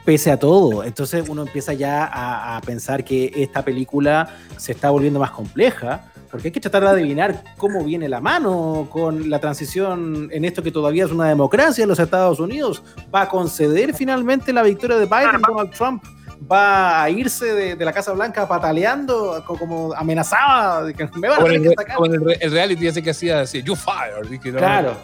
[0.04, 0.84] pese a todo.
[0.84, 2.08] Entonces uno empieza ya
[2.56, 6.88] a, pensar que esta película se está volviendo más compleja porque hay que tratar de
[6.88, 11.82] adivinar cómo viene la mano con la transición en esto que todavía es una democracia
[11.82, 12.82] en los Estados Unidos.
[13.14, 16.02] ¿Va a conceder finalmente la victoria de Biden, Donald Trump?
[16.50, 21.44] Va a irse de, la Casa Blanca pataleando, como amenazaba de que me van a
[21.44, 21.98] tener que atacar.
[22.40, 24.26] el, reality ese que hacía así, you fire.
[24.52, 24.96] claro,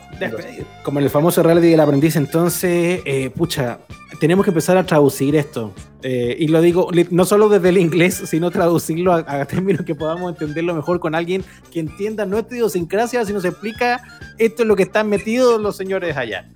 [0.83, 3.79] como en el famoso reality del aprendiz, entonces, eh, pucha,
[4.21, 5.73] tenemos que empezar a traducir esto.
[6.03, 10.31] Eh, y lo digo no solo desde el inglés, sino traducirlo a, términos que podamos
[10.31, 14.01] entenderlo mejor con alguien que entienda nuestra idiosincrasia, si nos explica
[14.39, 16.49] esto es lo que están metidos los señores allá.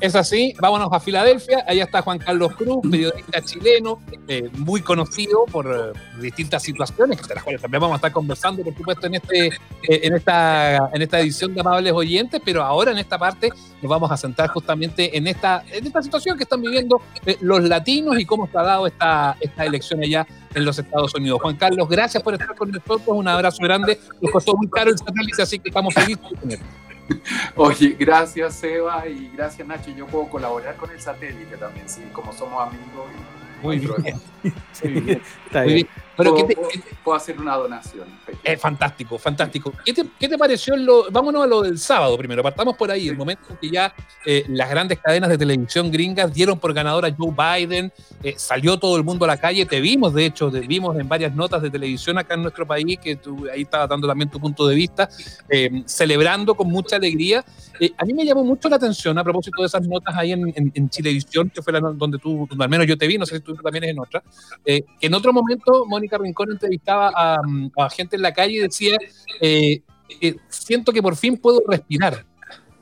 [0.00, 1.64] Es así, vámonos a Filadelfia.
[1.66, 7.34] Allá está Juan Carlos Cruz, periodista chileno, eh, muy conocido por eh, distintas situaciones, de
[7.34, 11.02] las cuales también vamos a estar conversando, por supuesto, en, este, eh, en, esta, en
[11.02, 13.50] esta edición de Amables Oyentes, pero ahora en esta parte
[13.82, 17.02] nos vamos a centrar justamente en esta, en esta situación que están viviendo
[17.40, 21.40] los latinos y cómo está dado esta, esta elección allá en los Estados Unidos.
[21.42, 23.98] Juan Carlos, gracias por estar con nosotros, un abrazo grande.
[24.20, 26.66] Nos costó muy caro el satélite, así que estamos felices de tenerlo.
[27.56, 29.90] Oye, gracias Seba y gracias Nacho.
[29.90, 33.06] Yo puedo colaborar con el satélite también, sí, como somos amigos.
[33.62, 34.20] Muy bien.
[35.46, 35.88] Está bien.
[36.18, 36.56] Pero ¿qué te,
[37.04, 38.08] puedo hacer una donación.
[38.42, 39.72] Es fantástico, fantástico.
[39.84, 40.76] ¿Qué te, qué te pareció?
[40.76, 42.42] Lo, vámonos a lo del sábado primero.
[42.42, 43.94] Partamos por ahí, el momento en que ya
[44.26, 47.92] eh, las grandes cadenas de televisión gringas dieron por ganador a Joe Biden,
[48.24, 51.08] eh, salió todo el mundo a la calle, te vimos, de hecho, te vimos en
[51.08, 54.40] varias notas de televisión acá en nuestro país, que tú ahí estabas dando también tu
[54.40, 55.08] punto de vista,
[55.48, 57.44] eh, celebrando con mucha alegría.
[57.96, 60.90] a mí me llamó mucho la atención a propósito de esas notas ahí en, en,
[60.90, 63.54] Chilevisión, que fue la, donde tú, al menos yo te vi, no sé si tú
[63.54, 64.22] también eres en otra,
[64.64, 68.96] que en otro momento, Mónica Rincón entrevistaba a, gente en la calle y decía,
[69.40, 69.82] eh,
[70.20, 72.24] eh, siento que por fin puedo respirar.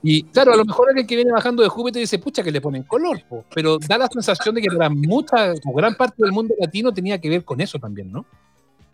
[0.02, 2.60] Y claro, a lo mejor alguien que viene bajando de Júpiter dice, pucha, que le
[2.60, 6.92] ponen color, pero da la sensación de que para mucha gran parte del mundo latino
[6.92, 8.24] tenía que ver con eso también, ¿no?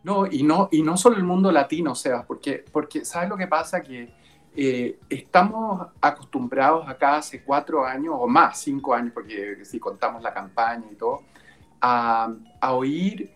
[0.05, 3.47] No, y no, y no solo el mundo latino, Sebas, porque, porque ¿sabes lo que
[3.47, 3.83] pasa?
[3.83, 4.12] Que
[4.57, 10.33] eh, estamos acostumbrados acá hace cuatro años o más, cinco años, porque si contamos la
[10.33, 11.23] campaña y todo,
[11.81, 13.31] a, a oír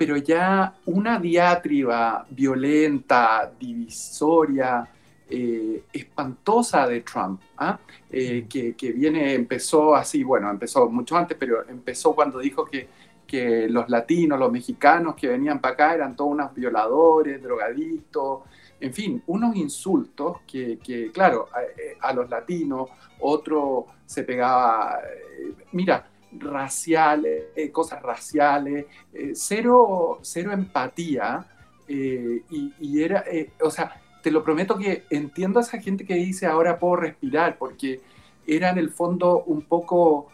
[0.00, 4.88] pero ya una diatriba violenta, divisoria,
[5.28, 7.78] eh, espantosa de Trump, ¿ah?
[8.10, 12.88] eh, que, viene, empezó así, bueno, empezó mucho antes, pero empezó cuando dijo que,
[13.26, 18.40] que los latinos, los mexicanos que venían para acá eran todos unos violadores, drogadictos,
[18.80, 25.52] en fin, unos insultos que, que claro, a, a, los latinos, otro se pegaba, eh,
[25.72, 31.46] mira, raciales, eh, cosas raciales, eh, cero, cero empatía.
[31.88, 33.24] Eh, y, era,
[33.62, 37.58] o sea, te lo prometo que entiendo a esa gente que dice ahora puedo respirar,
[37.58, 38.00] porque
[38.46, 40.28] era en el fondo un poco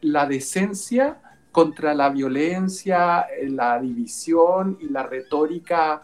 [0.00, 1.20] la decencia
[1.52, 6.02] contra la violencia, la división y la retórica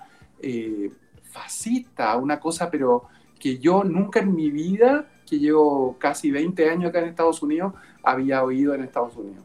[1.33, 3.09] fascista, una cosa, pero
[3.40, 7.75] que yo nunca en mi vida, que llevo casi 20 años acá en Estados Unidos,
[8.03, 9.45] había oído en Estados Unidos.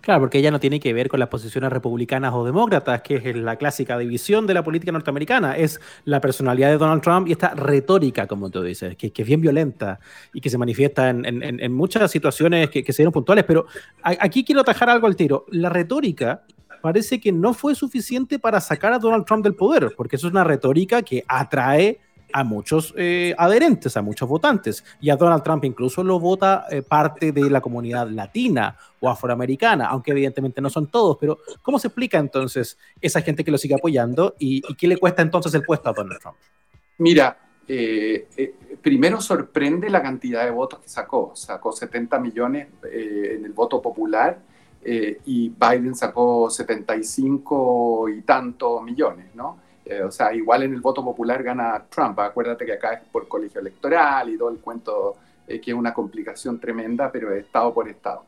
[0.00, 3.36] Claro, porque ella no tiene que ver con las posiciones republicanas o demócratas, que es
[3.36, 5.56] la clásica división de la política norteamericana.
[5.56, 9.40] Es la personalidad de Donald Trump y esta retórica, como tú dices, que, es bien
[9.40, 9.98] violenta
[10.32, 13.44] y que se manifiesta en, muchas situaciones que, que, se dieron puntuales.
[13.44, 13.66] Pero
[14.02, 15.44] aquí quiero atajar algo al tiro.
[15.50, 16.44] La retórica
[16.80, 20.32] parece que no fue suficiente para sacar a Donald Trump del poder, porque eso es
[20.32, 22.00] una retórica que atrae
[22.32, 24.84] a muchos eh, adherentes, a muchos votantes.
[25.00, 29.86] Y a Donald Trump incluso lo vota eh, parte de la comunidad latina o afroamericana,
[29.86, 31.16] aunque evidentemente no son todos.
[31.18, 35.22] Pero ¿cómo se explica entonces esa gente que lo sigue apoyando y, qué le cuesta
[35.22, 36.36] entonces el puesto a Donald Trump?
[36.98, 38.26] Mira, eh,
[38.82, 41.32] primero sorprende la cantidad de votos que sacó.
[41.34, 44.40] Sacó 70 millones en el voto popular
[44.84, 49.67] y Biden sacó 75 y tantos millones, ¿no?
[49.88, 52.18] Eh, o sea, igual en el voto popular gana Trump.
[52.18, 55.94] Acuérdate que acá es por colegio electoral y todo el cuento, eh, que es una
[55.94, 58.24] complicación tremenda, pero es estado por estado.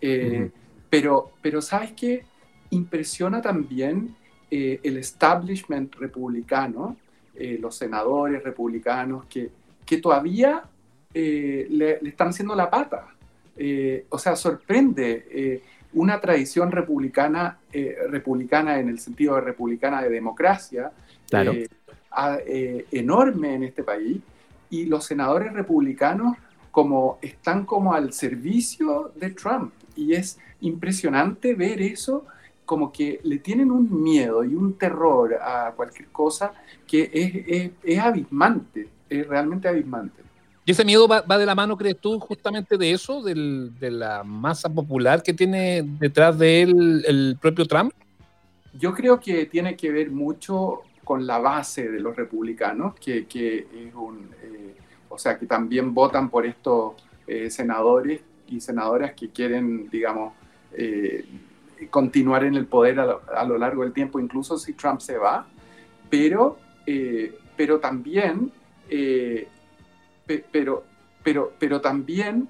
[0.00, 0.50] Eh,
[0.88, 2.24] pero, pero, ¿sabes qué?
[2.70, 4.16] Impresiona también
[4.48, 6.96] el establishment republicano,
[7.34, 9.50] los senadores republicanos, que,
[9.84, 10.62] que todavía
[11.12, 13.08] le, le, están haciendo la pata.
[14.08, 15.62] o sea, sorprende
[15.96, 20.92] una tradición republicana, eh, republicana en el sentido de republicana de democracia,
[21.32, 21.68] eh,
[22.46, 24.18] eh, enorme en este país,
[24.68, 26.36] y los senadores republicanos
[26.70, 29.72] como están como al servicio de Trump.
[29.96, 32.26] Y es impresionante ver eso
[32.66, 36.52] como que le tienen un miedo y un terror a cualquier cosa
[36.86, 40.25] que es, es abismante, es realmente abismante.
[40.66, 44.68] ¿Y ese miedo va, de la mano, crees tú, justamente de eso, de la masa
[44.68, 47.92] popular que tiene detrás de él el propio Trump?
[48.74, 53.58] Yo creo que tiene que ver mucho con la base de los republicanos, que, que
[53.58, 54.28] es un,
[55.08, 56.94] o sea, que también votan por estos
[57.48, 60.34] senadores y senadoras que quieren, digamos,
[61.90, 65.46] continuar en el poder a lo, largo del tiempo, incluso si Trump se va,
[66.10, 66.58] pero,
[67.56, 68.50] pero también,
[70.26, 70.84] pero,
[71.22, 72.48] pero, pero también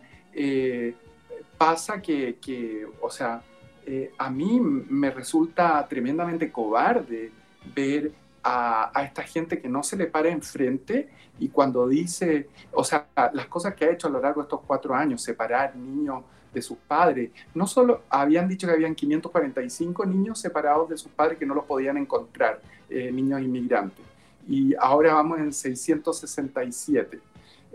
[1.57, 3.43] pasa que, que, o sea,
[3.89, 7.31] eh, a mí me resulta tremendamente cobarde
[7.73, 8.11] ver
[8.43, 11.09] a, esta gente que no se le para enfrente
[11.39, 14.61] y cuando dice, o sea, las cosas que ha hecho a lo largo de estos
[14.67, 20.41] cuatro años, separar niños de sus padres, no solo habían dicho que habían 545 niños
[20.41, 24.05] separados de sus padres que no los podían encontrar, eh, niños inmigrantes,
[24.49, 27.21] y ahora vamos en 667.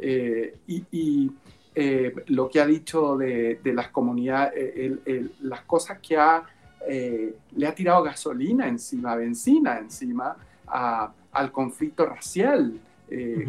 [0.01, 1.31] Eh, y
[1.73, 6.43] eh, lo que ha dicho de, las comunidades, eh, las cosas que ha,
[6.85, 10.35] eh, le ha tirado gasolina encima, benzina encima
[10.67, 12.79] al conflicto racial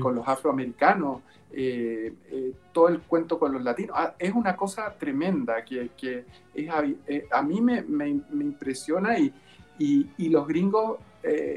[0.00, 1.20] con los afroamericanos,
[2.72, 3.96] todo el cuento con los latinos.
[3.96, 6.68] Ah, es una cosa tremenda que, que es,
[7.30, 9.32] a mí me, me, impresiona y,
[9.78, 10.98] y, los gringos,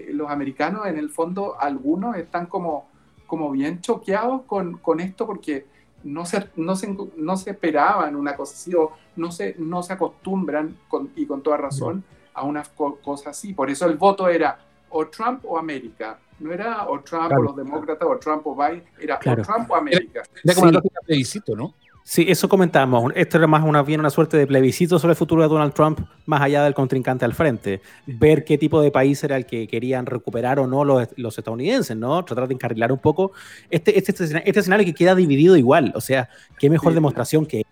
[0.10, 2.90] los americanos en el fondo, algunos están como,
[3.26, 5.66] como bien choqueados con, con esto porque
[6.04, 9.94] no se, no se, no se esperaban una cosa así o no se, no se
[9.94, 10.78] acostumbran,
[11.16, 12.04] y con toda razón,
[12.34, 13.54] a una cosa así.
[13.54, 14.60] Por eso el voto era
[14.90, 16.20] o Trump o América.
[16.40, 19.76] No era o Trump o los demócratas o Trump o Biden, era o Trump o
[19.76, 20.24] América.
[20.44, 21.74] Era, como plebiscito, ¿no?
[22.08, 23.12] Sí, eso comentábamos.
[23.16, 26.02] Esto era más una, bien una suerte de plebiscito sobre el futuro de Donald Trump,
[26.28, 27.82] más allá del contrincante al frente.
[28.06, 31.98] Ver qué tipo de país era el que querían recuperar o no los, los estadounidenses,
[31.98, 32.24] ¿no?
[32.24, 33.32] Tratar de encarrilar un poco
[33.72, 35.94] este, este, este, este escenario que queda dividido igual.
[35.96, 36.30] O sea,
[36.60, 37.64] qué mejor demostración que,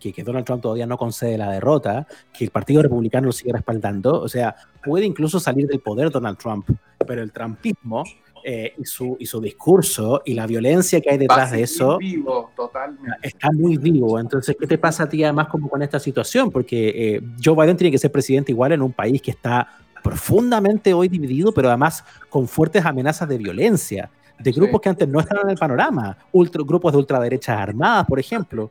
[0.00, 3.52] que, que, Donald Trump todavía no concede la derrota, que el Partido Republicano lo sigue
[3.52, 4.20] respaldando.
[4.20, 6.68] O sea, puede incluso salir del poder Donald Trump,
[7.06, 8.02] pero el trumpismo
[8.44, 12.50] eh, y, su, y su discurso y la violencia que hay detrás de eso vivo,
[12.56, 13.10] totalmente.
[13.22, 14.18] está muy vivo.
[14.18, 16.50] Entonces, ¿qué te pasa a ti además como con esta situación?
[16.50, 19.68] Porque eh, Joe Biden tiene que ser presidente igual en un país que está
[20.02, 25.20] profundamente hoy dividido, pero además con fuertes amenazas de violencia, de grupos que antes no
[25.20, 28.70] estaban en el panorama, ultra, grupos de ultraderechas armadas, por ejemplo.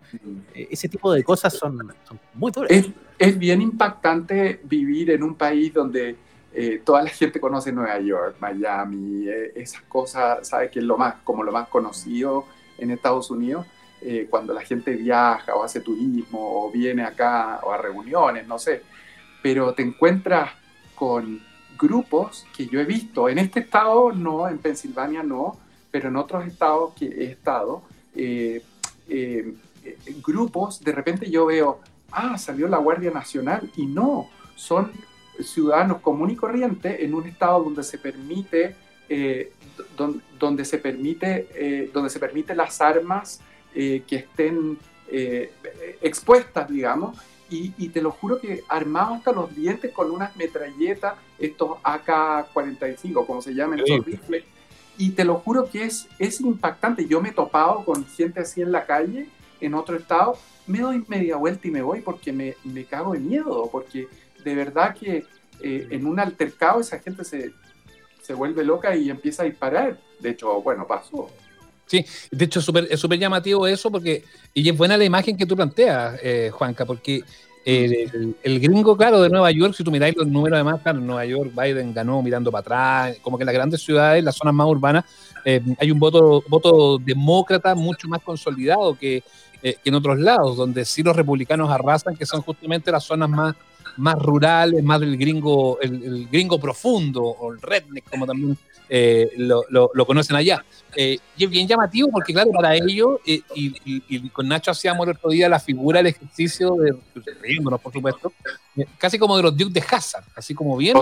[0.55, 1.93] Eh, ese tipo de cosas son,
[2.34, 2.72] muy duras.
[2.72, 2.89] Es,
[3.20, 6.15] es bien impactante vivir en un país donde
[6.52, 10.72] eh, toda la gente conoce Nueva York, Miami, eh, esas cosas, ¿sabes?
[10.72, 12.45] Que es lo más, como lo más conocido
[12.78, 13.68] en Estados Unidos,
[14.02, 18.58] eh, cuando la gente viaja o hace turismo o viene acá o a reuniones, no
[18.58, 18.82] sé.
[19.43, 20.52] Pero te encuentras
[20.95, 21.41] con
[21.78, 25.58] grupos que yo he visto, en este estado no, en Pensilvania no,
[25.91, 27.84] pero en otros estados que he estado,
[30.22, 31.80] grupos, de repente yo veo,
[32.12, 34.91] ah, salió la Guardia Nacional y no, son
[35.44, 38.76] ciudadanos común y corriente en un estado donde se permite,
[39.08, 39.52] eh,
[40.40, 43.42] donde, se permite, eh, donde se permite las armas
[43.74, 44.78] eh, que estén
[46.02, 47.18] expuestas, digamos,
[47.50, 53.42] y, te lo juro que armados hasta los dientes con unas metralletas, estos AK-45, como
[53.42, 54.44] se llaman, esos rifles,
[55.00, 57.08] y te lo juro que es, es impactante.
[57.08, 59.30] Yo me he topado con gente así en la calle,
[59.62, 60.38] en otro estado,
[60.68, 64.08] me doy media vuelta y me voy porque me, me cago de miedo, porque
[64.44, 65.26] de verdad que
[65.62, 67.52] eh, en un altercado esa gente se,
[68.22, 69.98] se vuelve loca y empieza a disparar.
[70.20, 71.30] De hecho, bueno, pasó.
[71.86, 74.24] Sí, de hecho es súper llamativo eso porque,
[74.54, 77.24] y es buena la imagen que tú planteas, eh, Juanca, porque
[77.66, 81.52] el, gringo, claro, de Nueva York, si tú miráis los números además, claro, Nueva York
[81.56, 85.06] Biden ganó mirando para atrás, como que en las grandes ciudades, las zonas más urbanas,
[85.46, 89.24] eh, hay un voto, voto demócrata mucho más consolidado que,
[89.62, 93.56] que en otros lados, donde sí los republicanos arrasan, que son justamente las zonas más
[93.98, 98.58] más rurales, más del gringo, el, gringo profundo, o el redneck, como también
[98.90, 100.64] eh, lo, lo, conocen allá.
[100.96, 105.16] Eh, y es bien llamativo porque, claro, para ellos, eh, y, con Nacho hacíamos el
[105.16, 106.96] otro día la figura, el ejercicio de,
[107.42, 108.34] riéndonos, por supuesto,
[108.98, 110.96] casi como de los Duke de Hazard, así como bien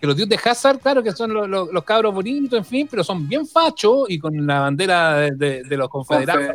[0.00, 3.28] que los dios de Hazard, claro que son los, cabros bonitos, en fin, pero son
[3.28, 6.54] bien fachos y con la bandera de, los confederados,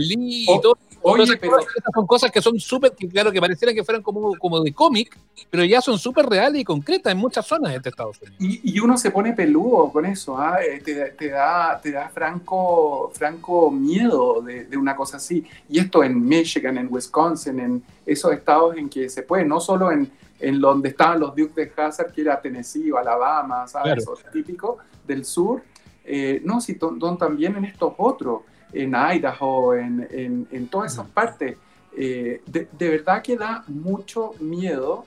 [0.00, 0.78] y todo.
[1.02, 1.58] Oye, pero...
[1.58, 5.16] Estas son cosas que son súper, claro, que pareciera que fueran como, como de cómic,
[5.50, 8.60] pero ya son súper reales y concretas en muchas zonas de este Estados Unidos.
[8.64, 10.58] Y, uno se pone peludo con eso, ¿ah?
[10.62, 15.44] eh, te, da, te da franco, franco miedo de, de, una cosa así.
[15.68, 19.90] Y esto en Michigan, en Wisconsin, en esos estados en que se puede, no solo
[19.90, 24.04] en en donde estaban los Dukes de Hazard, que era Tennessee o Alabama, ¿sabes?
[24.04, 24.20] Claro.
[24.32, 25.62] típico del sur.
[26.04, 26.78] Eh, no, sí,
[27.18, 28.42] también en estos otros,
[28.72, 31.56] en Idaho, en, en, todas esas partes.
[31.96, 35.04] Eh, de, verdad que da mucho miedo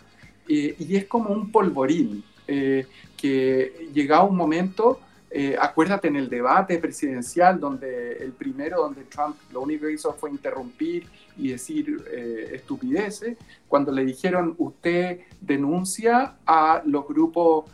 [0.48, 2.24] eh, y es como un polvorín.
[2.48, 2.86] eh,
[3.16, 5.00] que llegaba un momento,
[5.30, 10.12] eh, acuérdate en el debate presidencial, donde el primero, donde Trump lo único que hizo
[10.14, 11.06] fue interrumpir
[11.38, 12.04] y decir
[12.52, 13.38] estupideces,
[13.68, 17.66] cuando le dijeron, usted denuncia a los grupos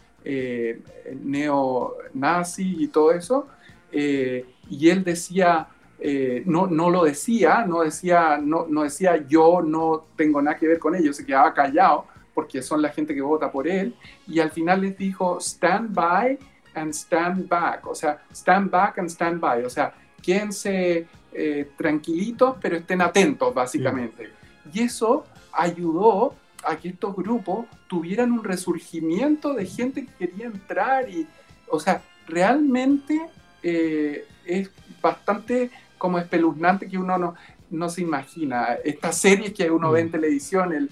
[1.22, 3.48] neonazis y todo eso,
[3.90, 5.70] y él decía,
[6.00, 10.68] eh, no, no lo decía, no decía, no, no decía yo no tengo nada que
[10.68, 13.96] ver con ellos, se quedaba callado porque son la gente que vota por él,
[14.28, 16.38] y al final les dijo stand by
[16.76, 19.92] and stand back, o sea, stand back and stand by, o sea,
[20.22, 24.30] quédense eh, tranquilitos, pero estén atentos, básicamente.
[24.72, 31.10] Y eso ayudó a que estos grupos tuvieran un resurgimiento de gente que quería entrar
[31.10, 31.28] y,
[31.70, 33.20] o sea, realmente
[33.64, 34.70] eh, es
[35.02, 37.36] bastante como espeluznante que uno no,
[37.70, 38.78] no se imagina.
[38.84, 40.12] Estas series que uno ve en mm.
[40.12, 40.90] televisión, el,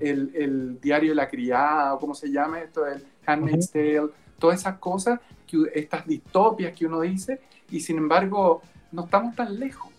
[0.00, 4.08] el, el, diario de la criada, o cómo se llama esto, el Handmaid's Tale,
[4.38, 8.62] todas esas cosas, que, estas distopias que uno dice, y sin embargo
[8.92, 9.92] no estamos tan lejos.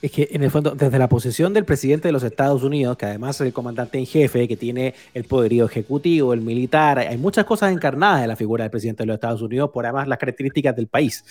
[0.00, 3.06] Es que en el fondo, desde la posición del presidente de los Estados Unidos, que
[3.06, 7.44] además es el comandante en jefe, que tiene el poderío ejecutivo, el militar, hay muchas
[7.44, 10.76] cosas encarnadas en la figura del presidente de los Estados Unidos por además las características
[10.76, 11.24] del país.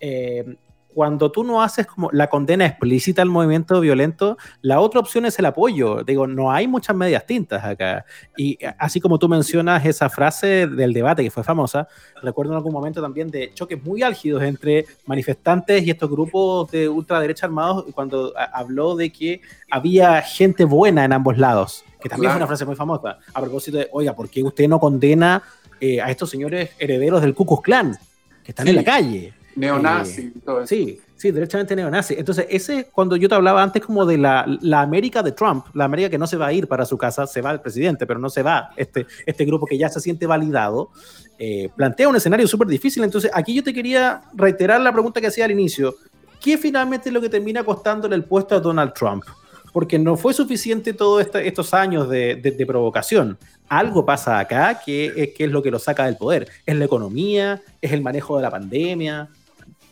[0.00, 0.56] Eh,
[0.94, 5.36] cuando tú no haces como la condena explícita al movimiento violento, la otra opción es
[5.38, 6.04] el apoyo.
[6.04, 8.04] Digo, no hay muchas medias tintas acá.
[8.36, 11.88] Y así como tú mencionas esa frase del debate que fue famosa,
[12.22, 16.88] recuerdo en algún momento también de choques muy álgidos entre manifestantes y estos grupos de
[16.88, 19.40] ultraderecha armados cuando habló de que
[19.70, 23.18] había gente buena en ambos lados, que también es una frase muy famosa.
[23.32, 25.42] A propósito de, oiga, ¿por qué usted no condena
[25.80, 27.98] eh, a estos señores herederos del Ku Klux Klan
[28.44, 29.34] que están en la calle?
[29.56, 30.66] Neonazi, eh, todo eso.
[30.68, 32.14] Sí, sí, derechamente neonazi.
[32.18, 35.84] Entonces, ese, cuando yo te hablaba antes como de la, la, América de Trump, la
[35.84, 38.18] América que no se va a ir para su casa, se va el presidente, pero
[38.18, 40.90] no se va este, este grupo que ya se siente validado,
[41.38, 43.04] eh, plantea un escenario súper difícil.
[43.04, 45.94] Entonces, aquí yo te quería reiterar la pregunta que hacía al inicio.
[46.40, 49.24] ¿Qué finalmente es lo que termina costándole el puesto a Donald Trump?
[49.72, 53.36] Porque no fue suficiente todos estos años de, de, provocación
[53.68, 56.48] algo pasa acá que es, que es lo que lo saca del poder.
[56.66, 59.28] Es la economía, es el manejo de la pandemia.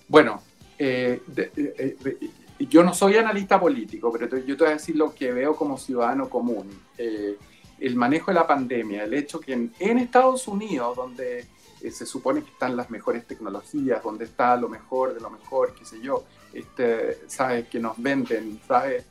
[0.08, 0.42] Bueno,
[0.78, 2.30] eh, eh, eh,
[2.68, 5.78] yo no soy analista político, pero yo te voy a decir lo que veo como
[5.78, 6.68] ciudadano común.
[6.98, 11.46] el manejo de la pandemia, el hecho que en, Estados Unidos, donde
[11.90, 15.84] se supone que están las mejores tecnologías, donde está lo mejor de lo mejor, qué
[15.84, 19.04] sé yo, este, sabes que nos venden, sabes,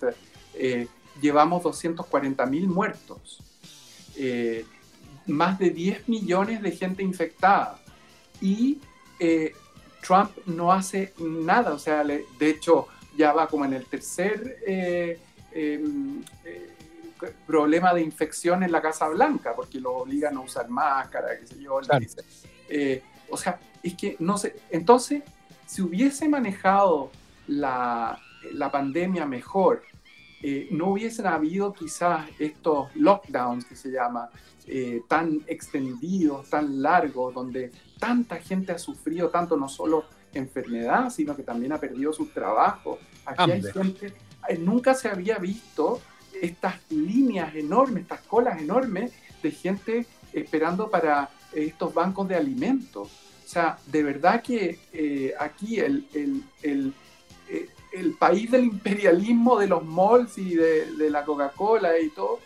[0.54, 0.88] este,
[1.22, 3.44] llevamos 240 mil muertos,
[5.26, 7.82] más de 10 millones de gente infectada.
[8.40, 8.80] Y
[10.02, 12.88] Trump no hace nada, o sea, de hecho
[13.18, 15.20] ya va como en el tercer eh,
[15.52, 16.70] em, eh,
[17.46, 21.62] problema de infección en la Casa Blanca, porque lo obligan a usar máscara, qué sé
[21.62, 21.80] yo.
[22.70, 25.24] Eh, o sea, es que no sé, entonces,
[25.66, 27.12] si hubiese manejado
[27.48, 28.20] la,
[28.54, 29.84] la pandemia mejor,
[30.72, 34.30] no hubiesen habido quizás estos lockdowns que se llama,
[35.08, 41.44] tan extendidos, tan largos, donde tanta gente ha sufrido tanto, no solo enfermedad, sino que
[41.44, 43.00] también ha perdido su trabajo.
[43.26, 44.14] Aquí hay gente,
[44.48, 46.02] eh, nunca se había visto
[46.42, 49.12] estas líneas enormes, estas colas enormes
[49.44, 53.10] de gente esperando para estos bancos de alimentos.
[53.46, 56.94] O sea, de verdad que eh, aquí el, el, el, eh,
[57.92, 62.40] el, país del imperialismo de los malls y de, la Coca-Cola y todo,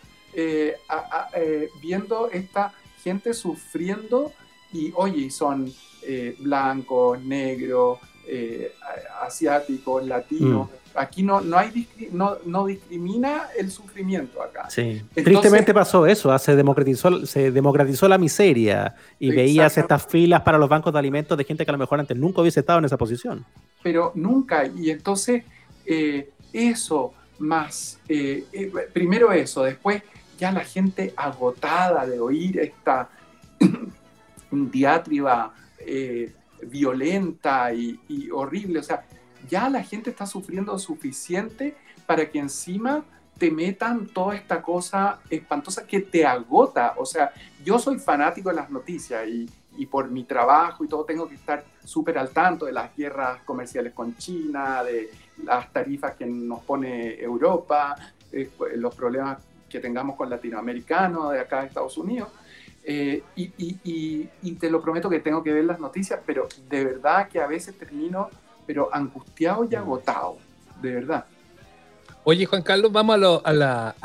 [1.81, 2.73] viendo esta
[3.03, 4.31] gente sufriendo
[4.73, 5.71] y oye, son
[6.01, 8.73] eh, blancos, negros, eh,
[9.21, 10.69] asiáticos, latinos.
[10.69, 10.84] Mm.
[10.95, 14.69] Aquí no, no, hay, no, no, discrimina el sufrimiento acá.
[14.69, 15.01] Sí.
[15.13, 20.69] Tristemente pasó eso, se democratizó, se democratizó la miseria y veías estas filas para los
[20.69, 22.97] bancos de alimentos de gente que a lo mejor antes nunca hubiese estado en esa
[22.97, 23.45] posición.
[23.83, 25.43] Pero nunca, y entonces
[25.85, 27.99] eh, eso más,
[28.93, 30.01] primero eso, después
[30.37, 33.09] ya la gente agotada de oír esta
[34.51, 36.33] diatriba eh,
[36.63, 37.99] violenta y,
[38.31, 38.79] horrible.
[38.79, 39.05] O sea,
[39.47, 41.75] ya la gente está sufriendo suficiente
[42.05, 43.03] para que encima
[43.37, 46.93] te metan toda esta cosa espantosa que te agota.
[46.97, 47.31] O sea,
[47.63, 49.49] yo soy fanático de las noticias y,
[49.91, 53.91] por mi trabajo y todo tengo que estar súper al tanto de las guerras comerciales
[53.93, 55.09] con China, de
[55.43, 57.93] las tarifas que nos pone Europa,
[58.31, 59.39] eh, los problemas
[59.69, 62.29] que tengamos con latinoamericanos de acá de Estados Unidos.
[62.87, 67.41] Eh, y, te lo prometo que tengo que ver las noticias, pero de verdad que
[67.41, 68.29] a veces termino
[68.65, 70.37] pero angustiado y agotado,
[70.81, 71.25] de verdad.
[72.27, 73.95] Oye, Juan Carlos, vamos a, la,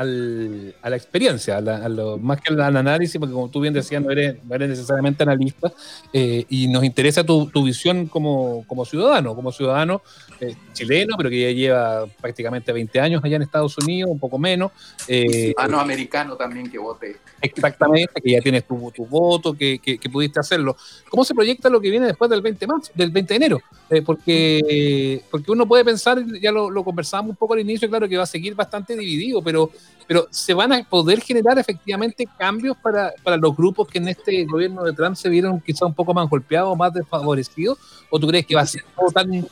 [0.94, 5.22] experiencia, a, lo, más que al análisis, porque como tú bien decías, no eres, necesariamente
[5.22, 5.72] analista,
[6.12, 10.02] eh, y nos interesa tu, visión como, ciudadano, como ciudadano
[10.38, 14.38] eh, chileno, pero que ya lleva prácticamente 20 años allá en Estados Unidos, un poco
[14.38, 14.70] menos.
[15.08, 17.16] Eh, ciudadano americano también que vote.
[17.40, 18.76] Exactamente, que ya tienes tu,
[19.08, 19.80] voto, que,
[20.12, 20.76] pudiste hacerlo.
[21.08, 23.60] ¿Cómo se proyecta lo que viene después del 20 de, marzo, del 20 de enero?
[24.06, 28.16] porque, porque uno puede pensar, ya lo, lo conversamos un poco al inicio, claro, que
[28.16, 29.70] va a seguir bastante dividido, pero,
[30.06, 34.44] pero ¿se van a poder generar efectivamente cambios para, para los grupos que en este
[34.44, 37.78] gobierno de Trump se vieron quizá un poco más golpeados, más desfavorecidos?
[38.10, 39.46] ¿O tú crees que va a ser todo tan,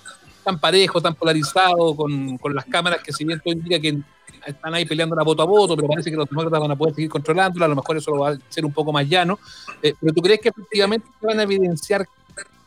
[0.44, 4.02] tan parejo, tan polarizado, con, con las cámaras que si bien todo indica que
[4.46, 6.94] están ahí peleando la voto a voto, pero parece que los demócratas van a poder
[6.94, 9.38] seguir controlándola, a lo mejor eso lo va a ser un poco más llano.
[9.82, 12.06] Eh, pero tú crees que efectivamente van a evidenciar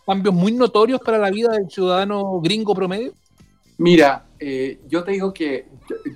[0.06, 3.14] cambios muy notorios para la vida del ciudadano gringo promedio?
[3.82, 5.66] Mira, eh, yo te digo que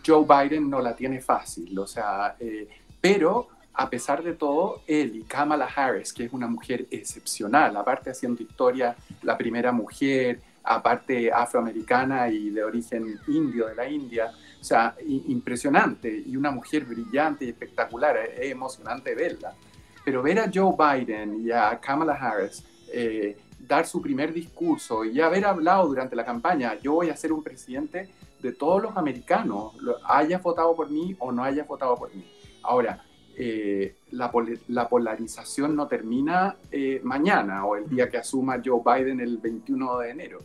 [0.06, 2.68] Joe Biden no la tiene fácil, o sea, eh,
[3.02, 8.12] pero a pesar de todo, él y Kamala Harris, que es una mujer excepcional, aparte
[8.12, 14.64] haciendo historia, la primera mujer, aparte afroamericana y de origen indio de la India, o
[14.64, 19.56] sea, impresionante y una mujer brillante y espectacular, es emocionante verla.
[20.04, 22.64] Pero ver a Joe Biden y a Kamala Harris
[22.94, 23.36] eh,
[23.68, 27.44] dar su primer discurso y haber hablado durante la campaña, yo voy a ser un
[27.44, 28.10] presidente
[28.42, 29.74] de todos los americanos,
[30.06, 32.24] haya votado por mí o no haya votado por mí.
[32.62, 33.04] Ahora,
[33.38, 34.32] eh, la,
[34.70, 39.98] la, polarización no termina eh, mañana o el día que asuma Joe Biden el 21
[40.00, 40.40] de enero.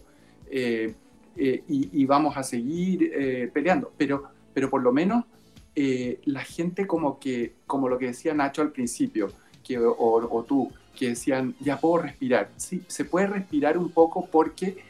[0.50, 0.94] Eh,
[1.36, 5.24] y, y, vamos a seguir peleando, pero, pero por lo menos
[6.24, 9.28] la gente como que, como lo que decía Nacho al principio,
[9.62, 12.50] que, o, o tú, que decían, ya puedo respirar.
[12.58, 14.84] Sí, se puede respirar un poco porque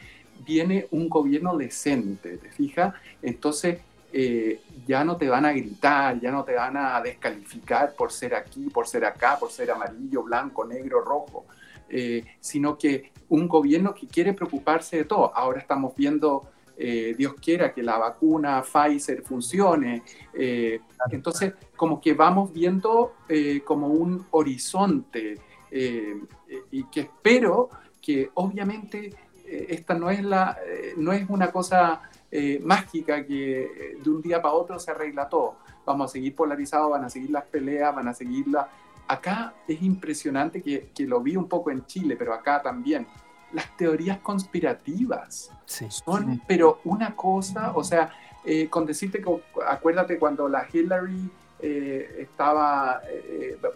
[0.45, 2.95] viene un gobierno decente, ¿te fijas?
[3.23, 3.79] Entonces
[4.13, 8.35] eh, ya no te van a gritar, ya no te van a descalificar por ser
[8.35, 11.45] aquí, por ser acá, por ser amarillo, blanco, negro, rojo,
[11.89, 15.33] eh, sino que un gobierno que quiere preocuparse de todo.
[15.33, 16.43] Ahora estamos viendo,
[16.77, 20.03] eh, Dios quiera, que la vacuna Pfizer funcione.
[21.13, 23.13] entonces, como que vamos viendo
[23.65, 25.39] como un horizonte
[25.71, 26.21] eh,
[26.71, 29.15] y que espero que obviamente
[29.45, 32.03] eh, esta no es, la, eh, no es una cosa
[32.63, 35.57] mágica que de un día para otro se arregla todo.
[35.85, 38.69] Vamos a seguir polarizados, van a seguir las peleas, van a seguir la...
[39.09, 43.05] Acá es impresionante que, que lo vi un poco en Chile, pero acá también.
[43.53, 48.13] Las teorías conspirativas son, pero una cosa, o sea,
[48.71, 51.29] con decirte que acuérdate cuando la Hillary
[51.61, 53.03] estaba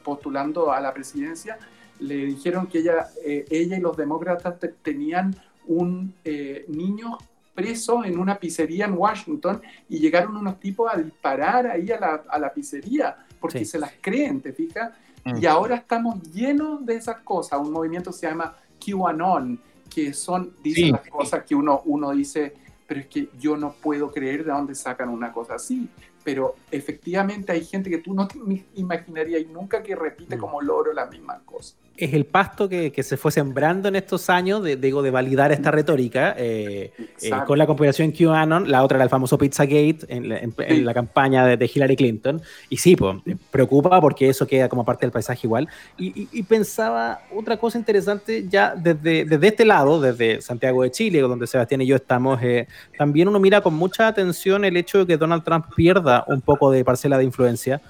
[0.05, 1.59] postulando a la presidencia,
[2.01, 5.35] le dijeron que ella, eh, ella y los demócratas tenían
[5.67, 7.19] un eh, niño
[7.55, 12.23] preso en una pizzería en Washington y llegaron unos tipos a disparar ahí a la,
[12.29, 14.93] a la pizzería porque se las creen, ¿te fijas?
[15.25, 15.43] Mm.
[15.43, 17.61] Y ahora estamos llenos de esas cosas.
[17.61, 22.55] Un movimiento se llama QAnon, que son, dicen las cosas que uno, uno dice,
[22.87, 25.89] pero es que yo no puedo creer de dónde sacan una cosa así
[26.25, 28.39] pero efectivamente hay gente que tú no te
[28.75, 30.41] imaginarías nunca que repite mm.
[30.41, 31.77] como loro las mismas cosas.
[31.97, 35.53] Es el pasto que, que se fue sembrando en estos años, de, digo, de validar
[35.53, 36.93] esta retórica, eh,
[37.23, 41.47] eh, con la conspiración QAnon, la otra era el famoso Pizzagate en, en, la campaña
[41.47, 43.19] de, Hillary Clinton, y sí, pues,
[43.53, 48.47] preocupa porque eso queda como parte del paisaje igual, y, y, pensaba otra cosa interesante
[48.49, 52.67] ya desde, desde este lado, desde Santiago de Chile, donde Sebastián y yo estamos, eh,
[52.99, 56.73] también uno mira con mucha atención el hecho de que Donald Trump pierda un poco
[56.73, 57.81] de parcela de influencia,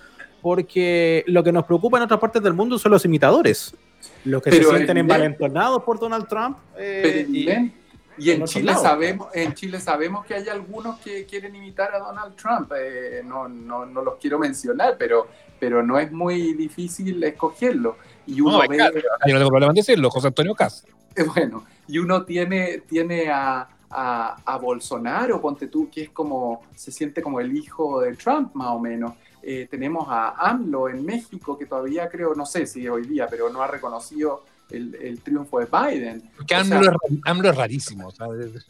[0.43, 3.75] porque lo que nos preocupa en otras partes del mundo son los imitadores,
[4.25, 6.59] los que se sienten envalentonados por Donald Trump.
[6.77, 7.27] Eh,
[8.17, 12.37] y, en Chile, sabemos, en Chile sabemos que hay algunos que quieren imitar a Donald
[12.37, 12.73] Trump.
[12.77, 15.27] Eh, no, no, no, los quiero mencionar, pero,
[15.59, 17.97] pero no es muy difícil escogerlo.
[18.27, 20.87] Y uno no, ve, no tengo problema en decirlo, José Antonio Cas.
[21.35, 27.23] Bueno, y uno tiene, tiene a, a, Bolsonaro, ponte tú, que es como, se siente
[27.23, 29.15] como el hijo de Trump más o menos.
[29.47, 33.51] Eh, tenemos a AMLO en México, que todavía creo, no sé si hoy día, pero
[33.51, 36.31] no ha reconocido el, triunfo de Biden.
[36.37, 38.13] Porque AMLO, es rarísimo.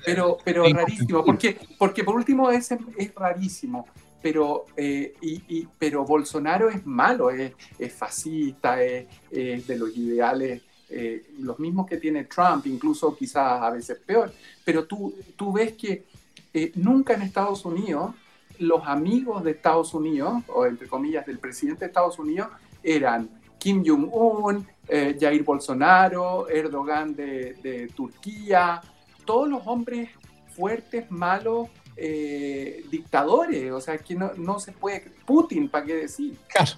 [0.04, 3.86] Pero, pero rarísimo, porque, porque por último es, es rarísimo.
[4.20, 10.62] Pero, eh, y, pero Bolsonaro es malo, es, es fascista, es, es de los ideales
[10.96, 14.32] eh, los mismos que tiene Trump, incluso quizás a veces peor,
[14.64, 16.04] pero tú, tú ves que
[16.52, 18.14] eh, nunca en Estados Unidos
[18.58, 22.48] los amigos de Estados Unidos, o entre comillas del presidente de Estados Unidos,
[22.82, 23.28] eran
[23.58, 28.80] Kim Jong-un, eh, Jair Bolsonaro, Erdogan de, Turquía,
[29.24, 30.10] todos los hombres
[30.54, 36.36] fuertes, malos, eh, dictadores, o sea, que no, no se puede, Putin, ¿para qué decir?
[36.48, 36.72] Claro.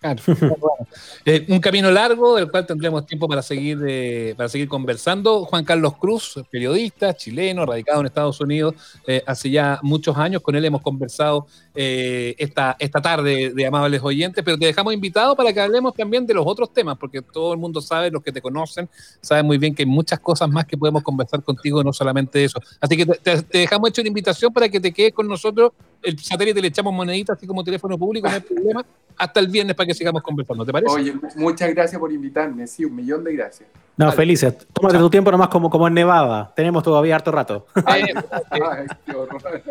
[0.00, 0.22] Claro.
[1.24, 5.44] Eh, un camino largo del cual tendremos tiempo para seguir, eh, para seguir conversando.
[5.44, 8.74] Juan Carlos Cruz, periodista chileno, radicado en Estados Unidos
[9.06, 10.42] eh, hace ya muchos años.
[10.42, 15.52] Con él hemos conversado esta, esta tarde de amables oyentes, pero te dejamos invitado para
[15.52, 18.40] que hablemos también de los otros temas, porque todo el mundo sabe, los que te
[18.40, 18.88] conocen,
[19.20, 22.58] saben muy bien que hay muchas cosas más que podemos conversar contigo, no solamente eso.
[22.80, 25.72] Así que te, te dejamos hecho una invitación para que te quedes con nosotros.
[26.02, 28.84] El satélite le echamos moneditas, así como teléfono público, no hay problema,
[29.20, 30.64] hasta el viernes para que sigamos conversando.
[30.64, 30.92] ¿Te parece?
[30.92, 32.66] Oye, muchas gracias por invitarme.
[32.66, 33.68] Sí, un millón de gracias.
[33.96, 34.16] No, vale.
[34.16, 34.66] felices.
[34.72, 36.52] Tómate tu tiempo nomás como, como en Nevada.
[36.56, 37.66] Tenemos todavía harto rato.
[37.84, 38.04] Ay,
[38.50, 39.42] ay, qué horror.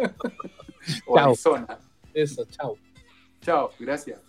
[1.05, 1.17] Chao.
[1.17, 1.77] Arizona.
[2.13, 2.77] Eso, chao.
[3.41, 4.19] Chao, gracias.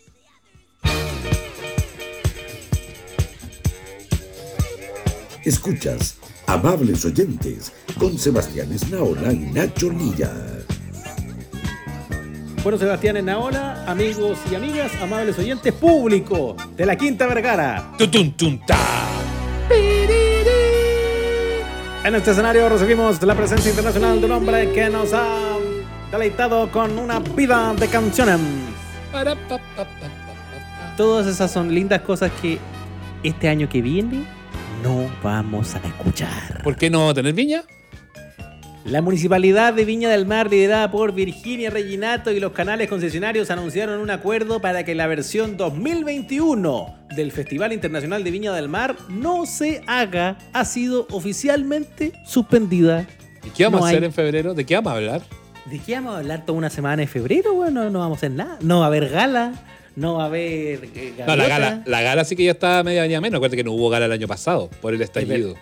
[5.44, 10.30] Escuchas, amables oyentes, con Sebastián Esnaola y Nacho Lilla.
[12.62, 17.92] Bueno, Sebastián Enaola, amigos y amigas, amables oyentes, público de la Quinta Vergara.
[17.96, 18.34] ¡Tutun!
[22.04, 25.56] En este escenario recibimos la presencia internacional de un hombre que nos ha
[26.12, 28.38] deleitado con una vida de canciones.
[30.98, 32.58] Todas esas son lindas cosas que
[33.22, 34.24] este año que viene
[34.82, 36.62] no vamos a escuchar.
[36.62, 37.62] ¿Por qué no tener viña?
[38.84, 44.00] La municipalidad de Viña del Mar, liderada por Virginia Reginato y los canales concesionarios, anunciaron
[44.00, 49.44] un acuerdo para que la versión 2021 del Festival Internacional de Viña del Mar no
[49.44, 50.38] se haga.
[50.54, 53.06] Ha sido oficialmente suspendida.
[53.44, 54.54] ¿Y qué vamos No a hacer hay- en febrero?
[54.54, 55.22] ¿De qué vamos a hablar?
[55.66, 57.52] ¿De qué vamos a hablar toda una semana en febrero?
[57.54, 58.58] Bueno, no vamos a hacer nada.
[58.62, 59.52] No va a haber gala,
[59.94, 60.88] no va a haber.
[60.94, 63.36] eh, No, la gala, la gala sí que ya está media año menos.
[63.36, 65.50] Acuérdate que no hubo gala el año pasado por el estallido.
[65.52, 65.56] Es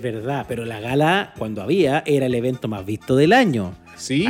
[0.00, 3.74] verdad, pero la gala, cuando había, era el evento más visto del año.
[3.96, 4.24] Sí.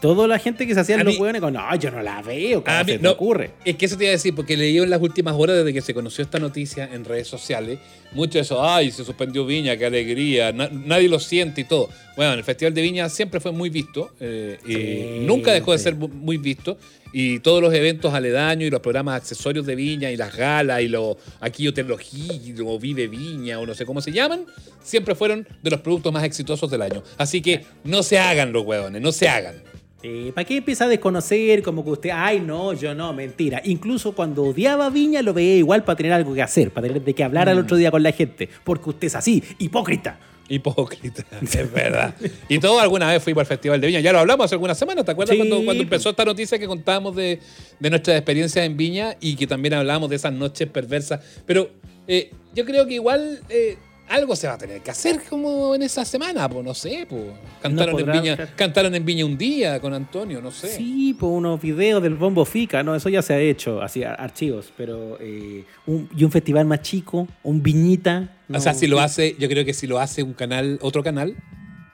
[0.00, 2.64] Toda la gente que se hacían A los hueones con, no, yo no la veo,
[2.64, 3.10] ¿cómo A mí- se te no.
[3.12, 3.50] ocurre?
[3.64, 5.80] Es que eso te iba a decir, porque leí en las últimas horas desde que
[5.82, 7.78] se conoció esta noticia en redes sociales,
[8.12, 11.88] mucho de eso, ay, se suspendió Viña, qué alegría, na- nadie lo siente y todo.
[12.16, 15.94] Bueno, el Festival de Viña siempre fue muy visto, eh, y nunca dejó de ser
[15.94, 16.78] mu- muy visto,
[17.18, 20.88] y todos los eventos aledaños y los programas accesorios de Viña y las galas y
[20.88, 24.44] los aquí Hotel O'Higgins o Vive Viña o no sé cómo se llaman,
[24.82, 27.02] siempre fueron de los productos más exitosos del año.
[27.16, 29.54] Así que no se hagan los hueones, no se hagan.
[30.34, 33.62] ¿Para qué empieza a desconocer como que usted, ay no, yo no, mentira?
[33.64, 37.02] Incluso cuando odiaba a Viña lo veía igual para tener algo que hacer, para tener
[37.02, 37.50] de qué hablar Mm.
[37.50, 40.20] al otro día con la gente, porque usted es así, hipócrita.
[40.48, 42.14] Hipócrita, es verdad.
[42.48, 44.00] Y todo alguna vez fuimos al Festival de Viña.
[44.00, 45.04] Ya lo hablamos hace algunas semanas.
[45.04, 45.82] ¿Te acuerdas Sí, cuando, cuando pues.
[45.82, 47.40] empezó esta noticia que contábamos de,
[47.80, 51.20] de nuestras experiencias en Viña y que también hablábamos de esas noches perversas?
[51.46, 51.70] Pero
[52.06, 53.76] eh, yo creo que igual eh,
[54.08, 57.22] algo se va a tener que hacer como en esa semana, pues no sé, pues.
[57.60, 60.68] Cantaron, podrá, en Viña, cantaron en Viña un día con Antonio, no sé.
[60.68, 64.20] Sí, por unos videos del Bombo Fica, no, eso ya se ha hecho, así, ar-
[64.20, 65.18] archivos, pero.
[65.20, 68.32] eh, un- y un festival más chico, un Viñita.
[68.52, 71.36] O sea, si lo hace, yo creo que si lo hace un canal, otro canal,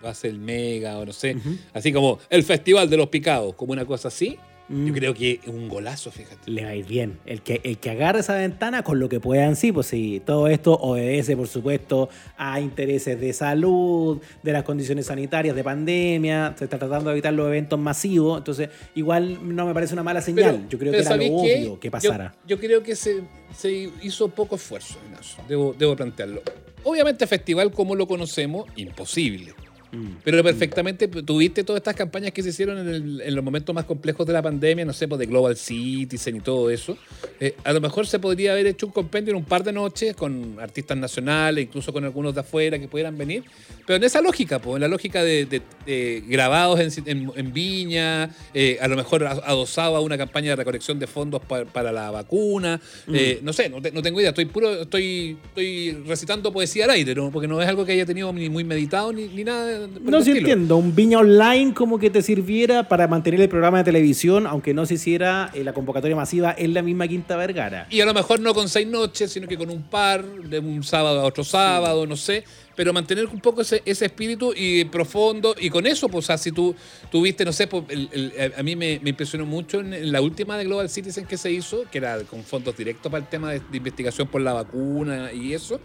[0.00, 1.36] lo hace el Mega o no sé,
[1.72, 4.38] así como el Festival de los Picados, como una cosa así,
[4.72, 4.86] Mm.
[4.86, 6.50] yo creo que es un golazo, fíjate.
[6.50, 7.18] le va a ir bien.
[7.26, 10.48] El que, el que agarre esa ventana con lo que puedan, sí, pues sí, todo
[10.48, 12.08] esto obedece, por supuesto,
[12.38, 17.34] a intereses de salud, de las condiciones sanitarias, de pandemia, se está tratando de evitar
[17.34, 21.14] los eventos masivos, entonces igual no me parece una mala señal, yo creo que pero
[21.14, 22.34] era lo obvio que pasara.
[22.46, 23.22] Yo, creo que se,
[23.54, 25.44] se hizo poco esfuerzo, Ignacio.
[25.48, 26.42] Debo, debo plantearlo.
[26.84, 29.54] Obviamente, festival como lo conocemos, imposible.
[29.92, 30.06] Mm.
[30.24, 33.84] Pero perfectamente tuviste todas estas campañas que se hicieron en, el- en los momentos más
[33.84, 36.96] complejos de la pandemia, no sé, pues de Global Citizen y todo eso.
[37.38, 40.16] Eh, a lo mejor se podría haber hecho un compendio en un par de noches
[40.16, 43.44] con artistas nacionales, incluso con algunos de afuera que pudieran venir.
[43.86, 47.52] Pero en esa lógica, pues, en la lógica de, de- de grabados en, en- en
[47.52, 51.92] Viña, eh, a lo mejor adosado a una campaña de recolección de fondos pa- para
[51.92, 52.80] la vacuna.
[53.12, 54.30] eh, no sé, no, te- no tengo idea.
[54.30, 57.30] Estoy puro, estoy, estoy recitando poesía al aire, ¿no?
[57.30, 59.81] porque no es algo que haya tenido ni muy meditado ni, ni nada.
[59.88, 60.76] No, sí entiendo.
[60.76, 64.86] Un Viña Online como que te sirviera para mantener el programa de televisión, aunque no
[64.86, 67.86] se hiciera eh, la convocatoria masiva en la misma Quinta Vergara.
[67.90, 70.82] Y a lo mejor no con seis noches, sino que con un par, de un
[70.82, 72.44] sábado a otro sábado, no sé.
[72.74, 75.54] Pero mantener un poco ese, ese espíritu y profundo.
[75.60, 76.74] Y con eso, pues, o sea, si tú
[77.10, 80.22] tuviste, no sé, pues, el- el- a mí me, me impresionó mucho en, en la
[80.22, 83.52] última de Global Citizen que se hizo, que era con fondos directos para el tema
[83.52, 85.80] de, de investigación por la vacuna y eso.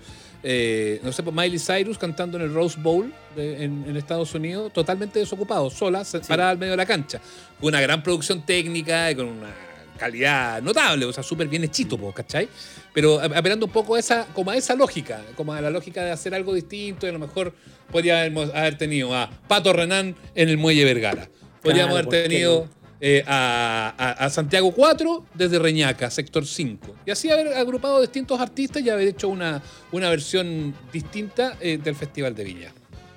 [0.50, 4.34] Eh, no sé, pues Miley Cyrus cantando en el Rose Bowl de- en, en Estados
[4.34, 7.20] Unidos, totalmente desocupado, sola, se- parada al medio de la cancha.
[7.60, 9.54] Con una gran producción técnica y con una
[9.98, 12.48] calidad notable, o sea, súper bien hechito, po, ¿cachai?
[12.94, 16.12] Pero apelando un poco a esa, como a esa lógica, como a la lógica de
[16.12, 17.54] hacer algo distinto y a lo mejor
[17.92, 21.28] podríamos haber tenido a Pato Renán en el Muelle Vergara.
[21.62, 22.70] Podríamos Claro, haber ¿por qué tenido
[23.00, 26.96] eh, a, a- a Santiago 4 desde Reñaca, sector 5.
[27.06, 31.96] Y así haber agrupado distintos artistas y haber hecho una, una versión distinta eh, del
[31.96, 32.72] Festival de Viña.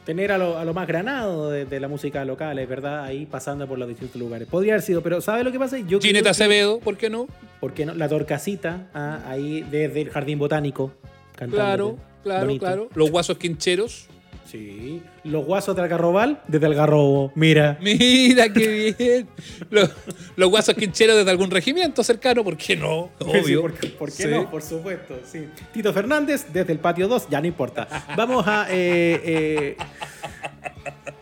[0.04, 3.26] Tener a lo, a lo más granado de, de la música local, es verdad, ahí
[3.26, 4.48] pasando por los distintos lugares.
[4.48, 5.78] Podría haber sido, pero ¿sabe lo que pasa?
[5.78, 7.26] Yo que- Acevedo, ¿por qué no?
[7.60, 7.94] ¿Por qué no?
[7.94, 10.92] La Torcasita, ah, ahí desde el Jardín Botánico.
[11.36, 11.56] cantándote.
[11.56, 12.64] Claro, claro, Bonito.
[12.66, 12.88] claro.
[12.94, 14.06] Los guasos quincheros.
[14.50, 15.02] Sí.
[15.24, 17.30] Los guasos de Algarrobal, desde Algarrobo.
[17.34, 17.78] Mira.
[17.80, 19.28] Mira qué bien.
[19.70, 19.90] Los,
[20.36, 23.10] los guasos quincheros desde algún regimiento cercano, ¿por qué no?
[23.20, 23.60] Sí, Obvio.
[23.62, 24.28] ¿por qué, por qué Sí.
[24.28, 24.50] no?
[24.50, 25.46] Por supuesto, sí.
[25.72, 27.86] Tito Fernández, desde el patio 2, ya no importa.
[28.16, 29.76] Vamos a, eh, eh,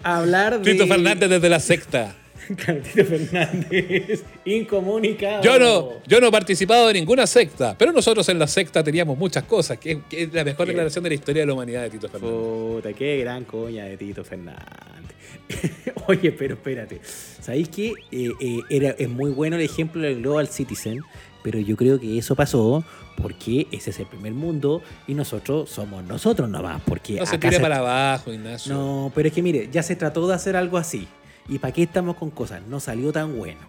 [0.02, 0.72] a hablar de...
[0.72, 2.14] Tito Fernández desde la secta.
[2.56, 5.42] Claro, Tito Fernández, incomunicado.
[5.42, 9.18] Yo no, yo no he participado de ninguna secta, pero nosotros en la secta teníamos
[9.18, 11.90] muchas cosas, que, que es la mejor declaración de la historia de la humanidad de
[11.90, 12.36] Tito Fernández.
[12.36, 14.58] Puta, qué gran coña de Tito Fernández.
[16.06, 17.00] Oye, pero espérate.
[17.04, 17.92] ¿Sabéis que
[18.70, 21.02] era, es muy bueno el ejemplo del Global Citizen?
[21.42, 22.84] Pero yo creo que eso pasó
[23.16, 26.82] porque ese es el primer mundo y nosotros somos nosotros nomás.
[26.84, 28.74] Porque No se se- para abajo, Ignacio.
[28.74, 31.06] No, pero es que mire, ya se trató de hacer algo así.
[31.48, 32.62] ¿Y para qué estamos con cosas?
[32.68, 33.60] No salió tan bueno.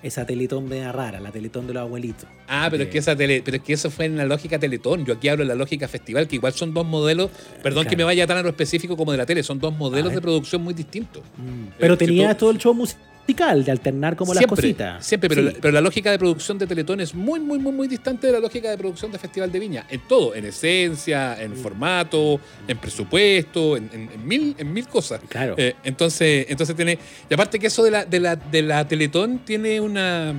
[0.00, 2.28] Esa teletón media rara, la teletón de los abuelitos.
[2.46, 4.56] Ah, pero es Eh, que esa tele, pero es que eso fue en la lógica
[4.56, 5.04] Teletón.
[5.04, 7.30] Yo aquí hablo en la lógica Festival, que igual son dos modelos,
[7.64, 10.12] perdón que me vaya tan a lo específico como de la tele, son dos modelos
[10.14, 11.24] de producción muy distintos.
[11.36, 13.02] Mm, Pero Eh, tenía si tú- todo el show musical
[13.34, 15.04] de alternar como las siempre, cositas.
[15.06, 15.46] Siempre, pero, Sí.
[15.54, 18.32] la, pero la lógica de producción de Teletón es muy, muy, muy, muy distante de
[18.32, 19.86] la lógica de producción de Festival de Viña.
[19.90, 25.20] En todo, en esencia, en formato, en presupuesto, en, en- en mil, en mil cosas.
[25.28, 25.54] Claro.
[25.58, 26.98] Eh, entonces, entonces tiene.
[27.28, 30.32] Y aparte que eso de la, de la, de la Teletón tiene una,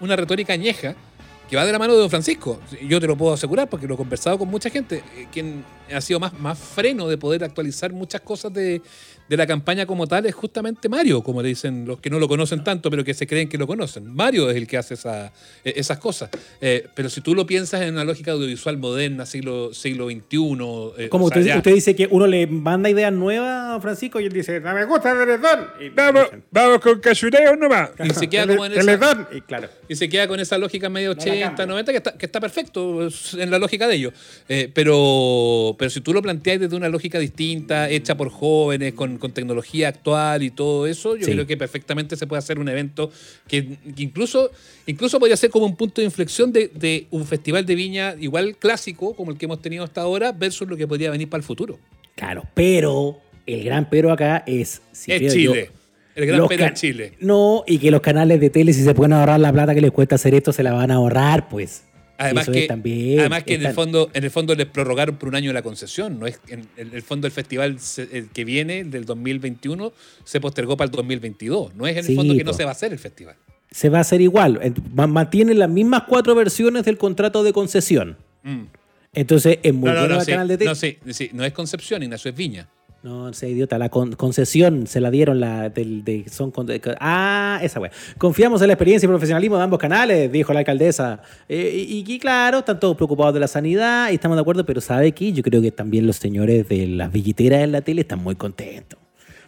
[0.00, 0.94] una retórica añeja
[1.50, 2.60] que va de la mano de Don Francisco.
[2.88, 5.62] Yo te lo puedo asegurar porque lo he conversado con mucha gente, eh, quien
[5.94, 8.80] ha sido más, más freno de poder actualizar muchas cosas de,
[9.32, 12.28] de la campaña como tal es justamente Mario, como le dicen los que no lo
[12.28, 14.14] conocen tanto, pero que se creen que lo conocen.
[14.14, 15.32] Mario es el que hace esa-
[15.64, 16.28] eh, esas cosas.
[16.60, 20.24] Eh, pero si tú lo piensas en una lógica audiovisual moderna, siglo, siglo XXI...
[20.98, 24.20] eh, Como o sea, usted, usted dice que uno le manda ideas nuevas a Francisco
[24.20, 25.66] y él dice, no me gusta Teletón.
[25.80, 27.88] Y Vamos, vamos con cachureo nomás.
[28.04, 29.28] Y se queda "Tele- como en esa.
[29.32, 29.68] Y claro.
[29.88, 31.66] y se queda con esa lógica medio la 80, cambia.
[31.66, 33.08] 90, que está, que está perfecto
[33.38, 34.12] en la lógica de ellos.
[34.48, 39.16] Eh, pero, pero si tú lo planteas desde una lógica distinta, hecha por jóvenes, con,
[39.22, 41.32] con tecnología actual y todo eso, yo Sí.
[41.32, 43.10] creo que perfectamente se puede hacer un evento
[43.48, 43.64] que,
[43.96, 44.50] que incluso,
[44.86, 48.56] incluso podría ser como un punto de inflexión de, de un festival de viña igual
[48.56, 51.44] clásico, como el que hemos tenido hasta ahora, versus lo que podría venir para el
[51.44, 51.78] futuro.
[52.16, 54.82] Claro, pero el gran pero acá es...
[54.92, 55.68] si es Chile.
[55.70, 55.72] yo,
[56.14, 57.12] el gran pero es can- Chile.
[57.20, 59.92] No, y que los canales de tele, si se pueden ahorrar la plata que les
[59.92, 61.84] cuesta hacer esto, se la van a ahorrar, pues.
[62.24, 65.34] Además que, también, además que en el fondo, en el fondo les prorrogaron por un
[65.34, 68.80] año la concesión, no es en, en el fondo el festival se- el que viene
[68.80, 69.92] el del 2021
[70.24, 72.70] se postergó para el 2022, no es en Sí, el fondo que no se va
[72.70, 73.36] a hacer el festival.
[73.70, 74.60] Se va a hacer igual.
[74.94, 78.16] Ma- Mantienen las mismas cuatro versiones del contrato de concesión.
[78.42, 78.62] Mm.
[79.14, 80.70] Entonces es muy No, no, bueno no, el sí, canal de tele.
[80.70, 82.68] no, sí, sí, no es Concepción, Ignacio, es Viña.
[83.02, 86.80] No, sea idiota, la con- concesión se la dieron la del de son con- de-
[87.00, 87.90] ah, esa wea.
[88.16, 91.20] Confiamos en la experiencia y profesionalismo de ambos canales, dijo la alcaldesa.
[91.48, 94.80] Eh, y, y claro, están todos preocupados de la sanidad y estamos de acuerdo, pero
[94.80, 98.20] sabe que yo creo que también los señores de las billeteras en la tele están
[98.22, 99.00] muy contentos.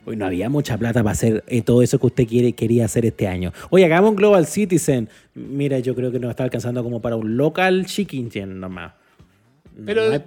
[0.04, 3.06] Hoy no había mucha plata para hacer eh, todo eso que usted quiere, quería hacer
[3.06, 3.52] este año.
[3.70, 5.08] Oye, hagamos un Global Citizen.
[5.34, 8.92] Mira, yo creo que nos está alcanzando como para un local chicken nomás.
[9.86, 10.22] Pero, No hay-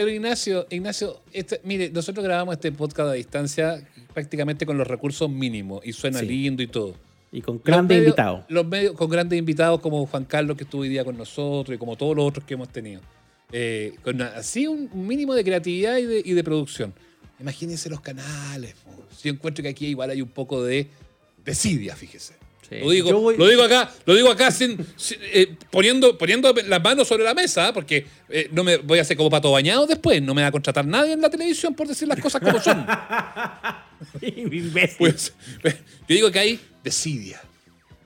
[0.00, 5.28] pero Ignacio, Ignacio, este- mire, nosotros grabamos este podcast a distancia prácticamente con los recursos
[5.28, 6.26] mínimos y suena Sí.
[6.26, 6.94] lindo y todo.
[7.32, 8.44] y con grandes medios- invitados.
[8.48, 11.78] Los medios con grandes invitados como Juan Carlos que estuvo hoy día con nosotros y
[11.78, 13.02] como todos los otros que hemos tenido.
[13.52, 16.92] Eh, con así un un mínimo de creatividad y de, y de producción.
[17.38, 18.74] Imagínense los canales.
[18.84, 18.90] po.
[19.22, 20.88] Yo encuentro que aquí igual hay un poco de
[21.44, 22.34] desidia, fíjese.
[22.68, 22.76] Sí.
[22.80, 26.80] Lo, digo, voy- lo digo acá, lo digo acá sin, sin- eh, poniendo, poniendo las
[26.82, 30.22] manos sobre la mesa, porque eh, no me voy a hacer como pato bañado después.
[30.22, 32.86] No me va a contratar nadie en la televisión por decir las cosas como son.
[34.98, 35.32] Pues,
[35.62, 37.40] yo digo que hay desidia.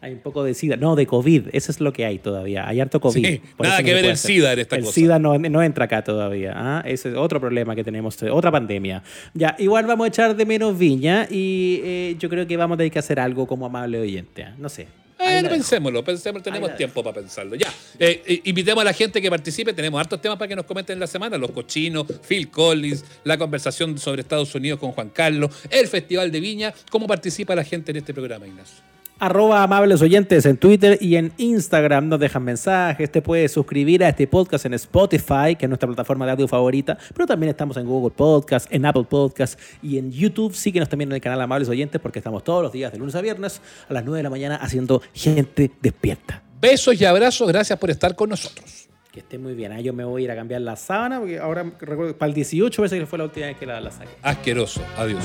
[0.05, 0.77] Hay un poco de SIDA.
[0.77, 1.49] No, de COVID.
[1.53, 2.69] Eso es lo que hay todavía.
[2.69, 3.25] Hay harto COVID.
[3.27, 4.31] Sí, nada no que ver el hacer.
[4.33, 4.95] SIDA en esta el cosa.
[4.95, 6.53] SIDA no, no entra acá todavía.
[6.55, 6.83] ¿ah?
[6.87, 8.23] Ese es otro problema que tenemos.
[8.23, 9.03] eh, Otra pandemia.
[9.33, 12.79] Ya, igual vamos a echar de menos viña y eh, yo creo que vamos a
[12.79, 14.43] tener que hacer algo como amable oyente.
[14.43, 14.55] ¿ah?
[14.59, 14.87] No sé.
[15.19, 15.49] Dejo.
[15.49, 17.55] pensémoslo, pensemos, tenemos tiempo para pensarlo.
[17.55, 20.67] Ya, eh, eh, invitemos a la gente que participe, tenemos hartos temas para que nos
[20.67, 25.09] comenten en la semana, los cochinos, Phil Collins, la conversación sobre Estados Unidos con Juan
[25.11, 28.94] Carlos, el Festival de Viña, cómo participa la gente en este programa, Ignacio.
[29.25, 32.09] Arroba amables oyentes en Twitter y en Instagram.
[32.09, 33.11] Nos dejan mensajes.
[33.11, 36.99] Te puedes suscribir a este podcast en Spotify, que es nuestra plataforma de audio favorita.
[37.15, 40.55] Pero también estamos en Google Podcast, en Apple Podcast y en YouTube.
[40.55, 43.23] Síguenos también en el canal Amables Oyentes porque estamos todos los días de lunes a
[43.23, 46.43] viernes a las 9 de la mañana haciendo gente despierta.
[46.61, 47.49] Besos y abrazos.
[47.49, 48.89] Gracias por estar con nosotros.
[49.11, 49.73] Que esté muy bien.
[49.73, 52.35] Ah, yo me voy a ir a cambiar la sábana porque ahora recuerdo para el
[52.35, 54.11] 18 veces que fue la última vez que la, la saqué.
[54.23, 54.83] Asqueroso.
[54.97, 55.25] Adiós.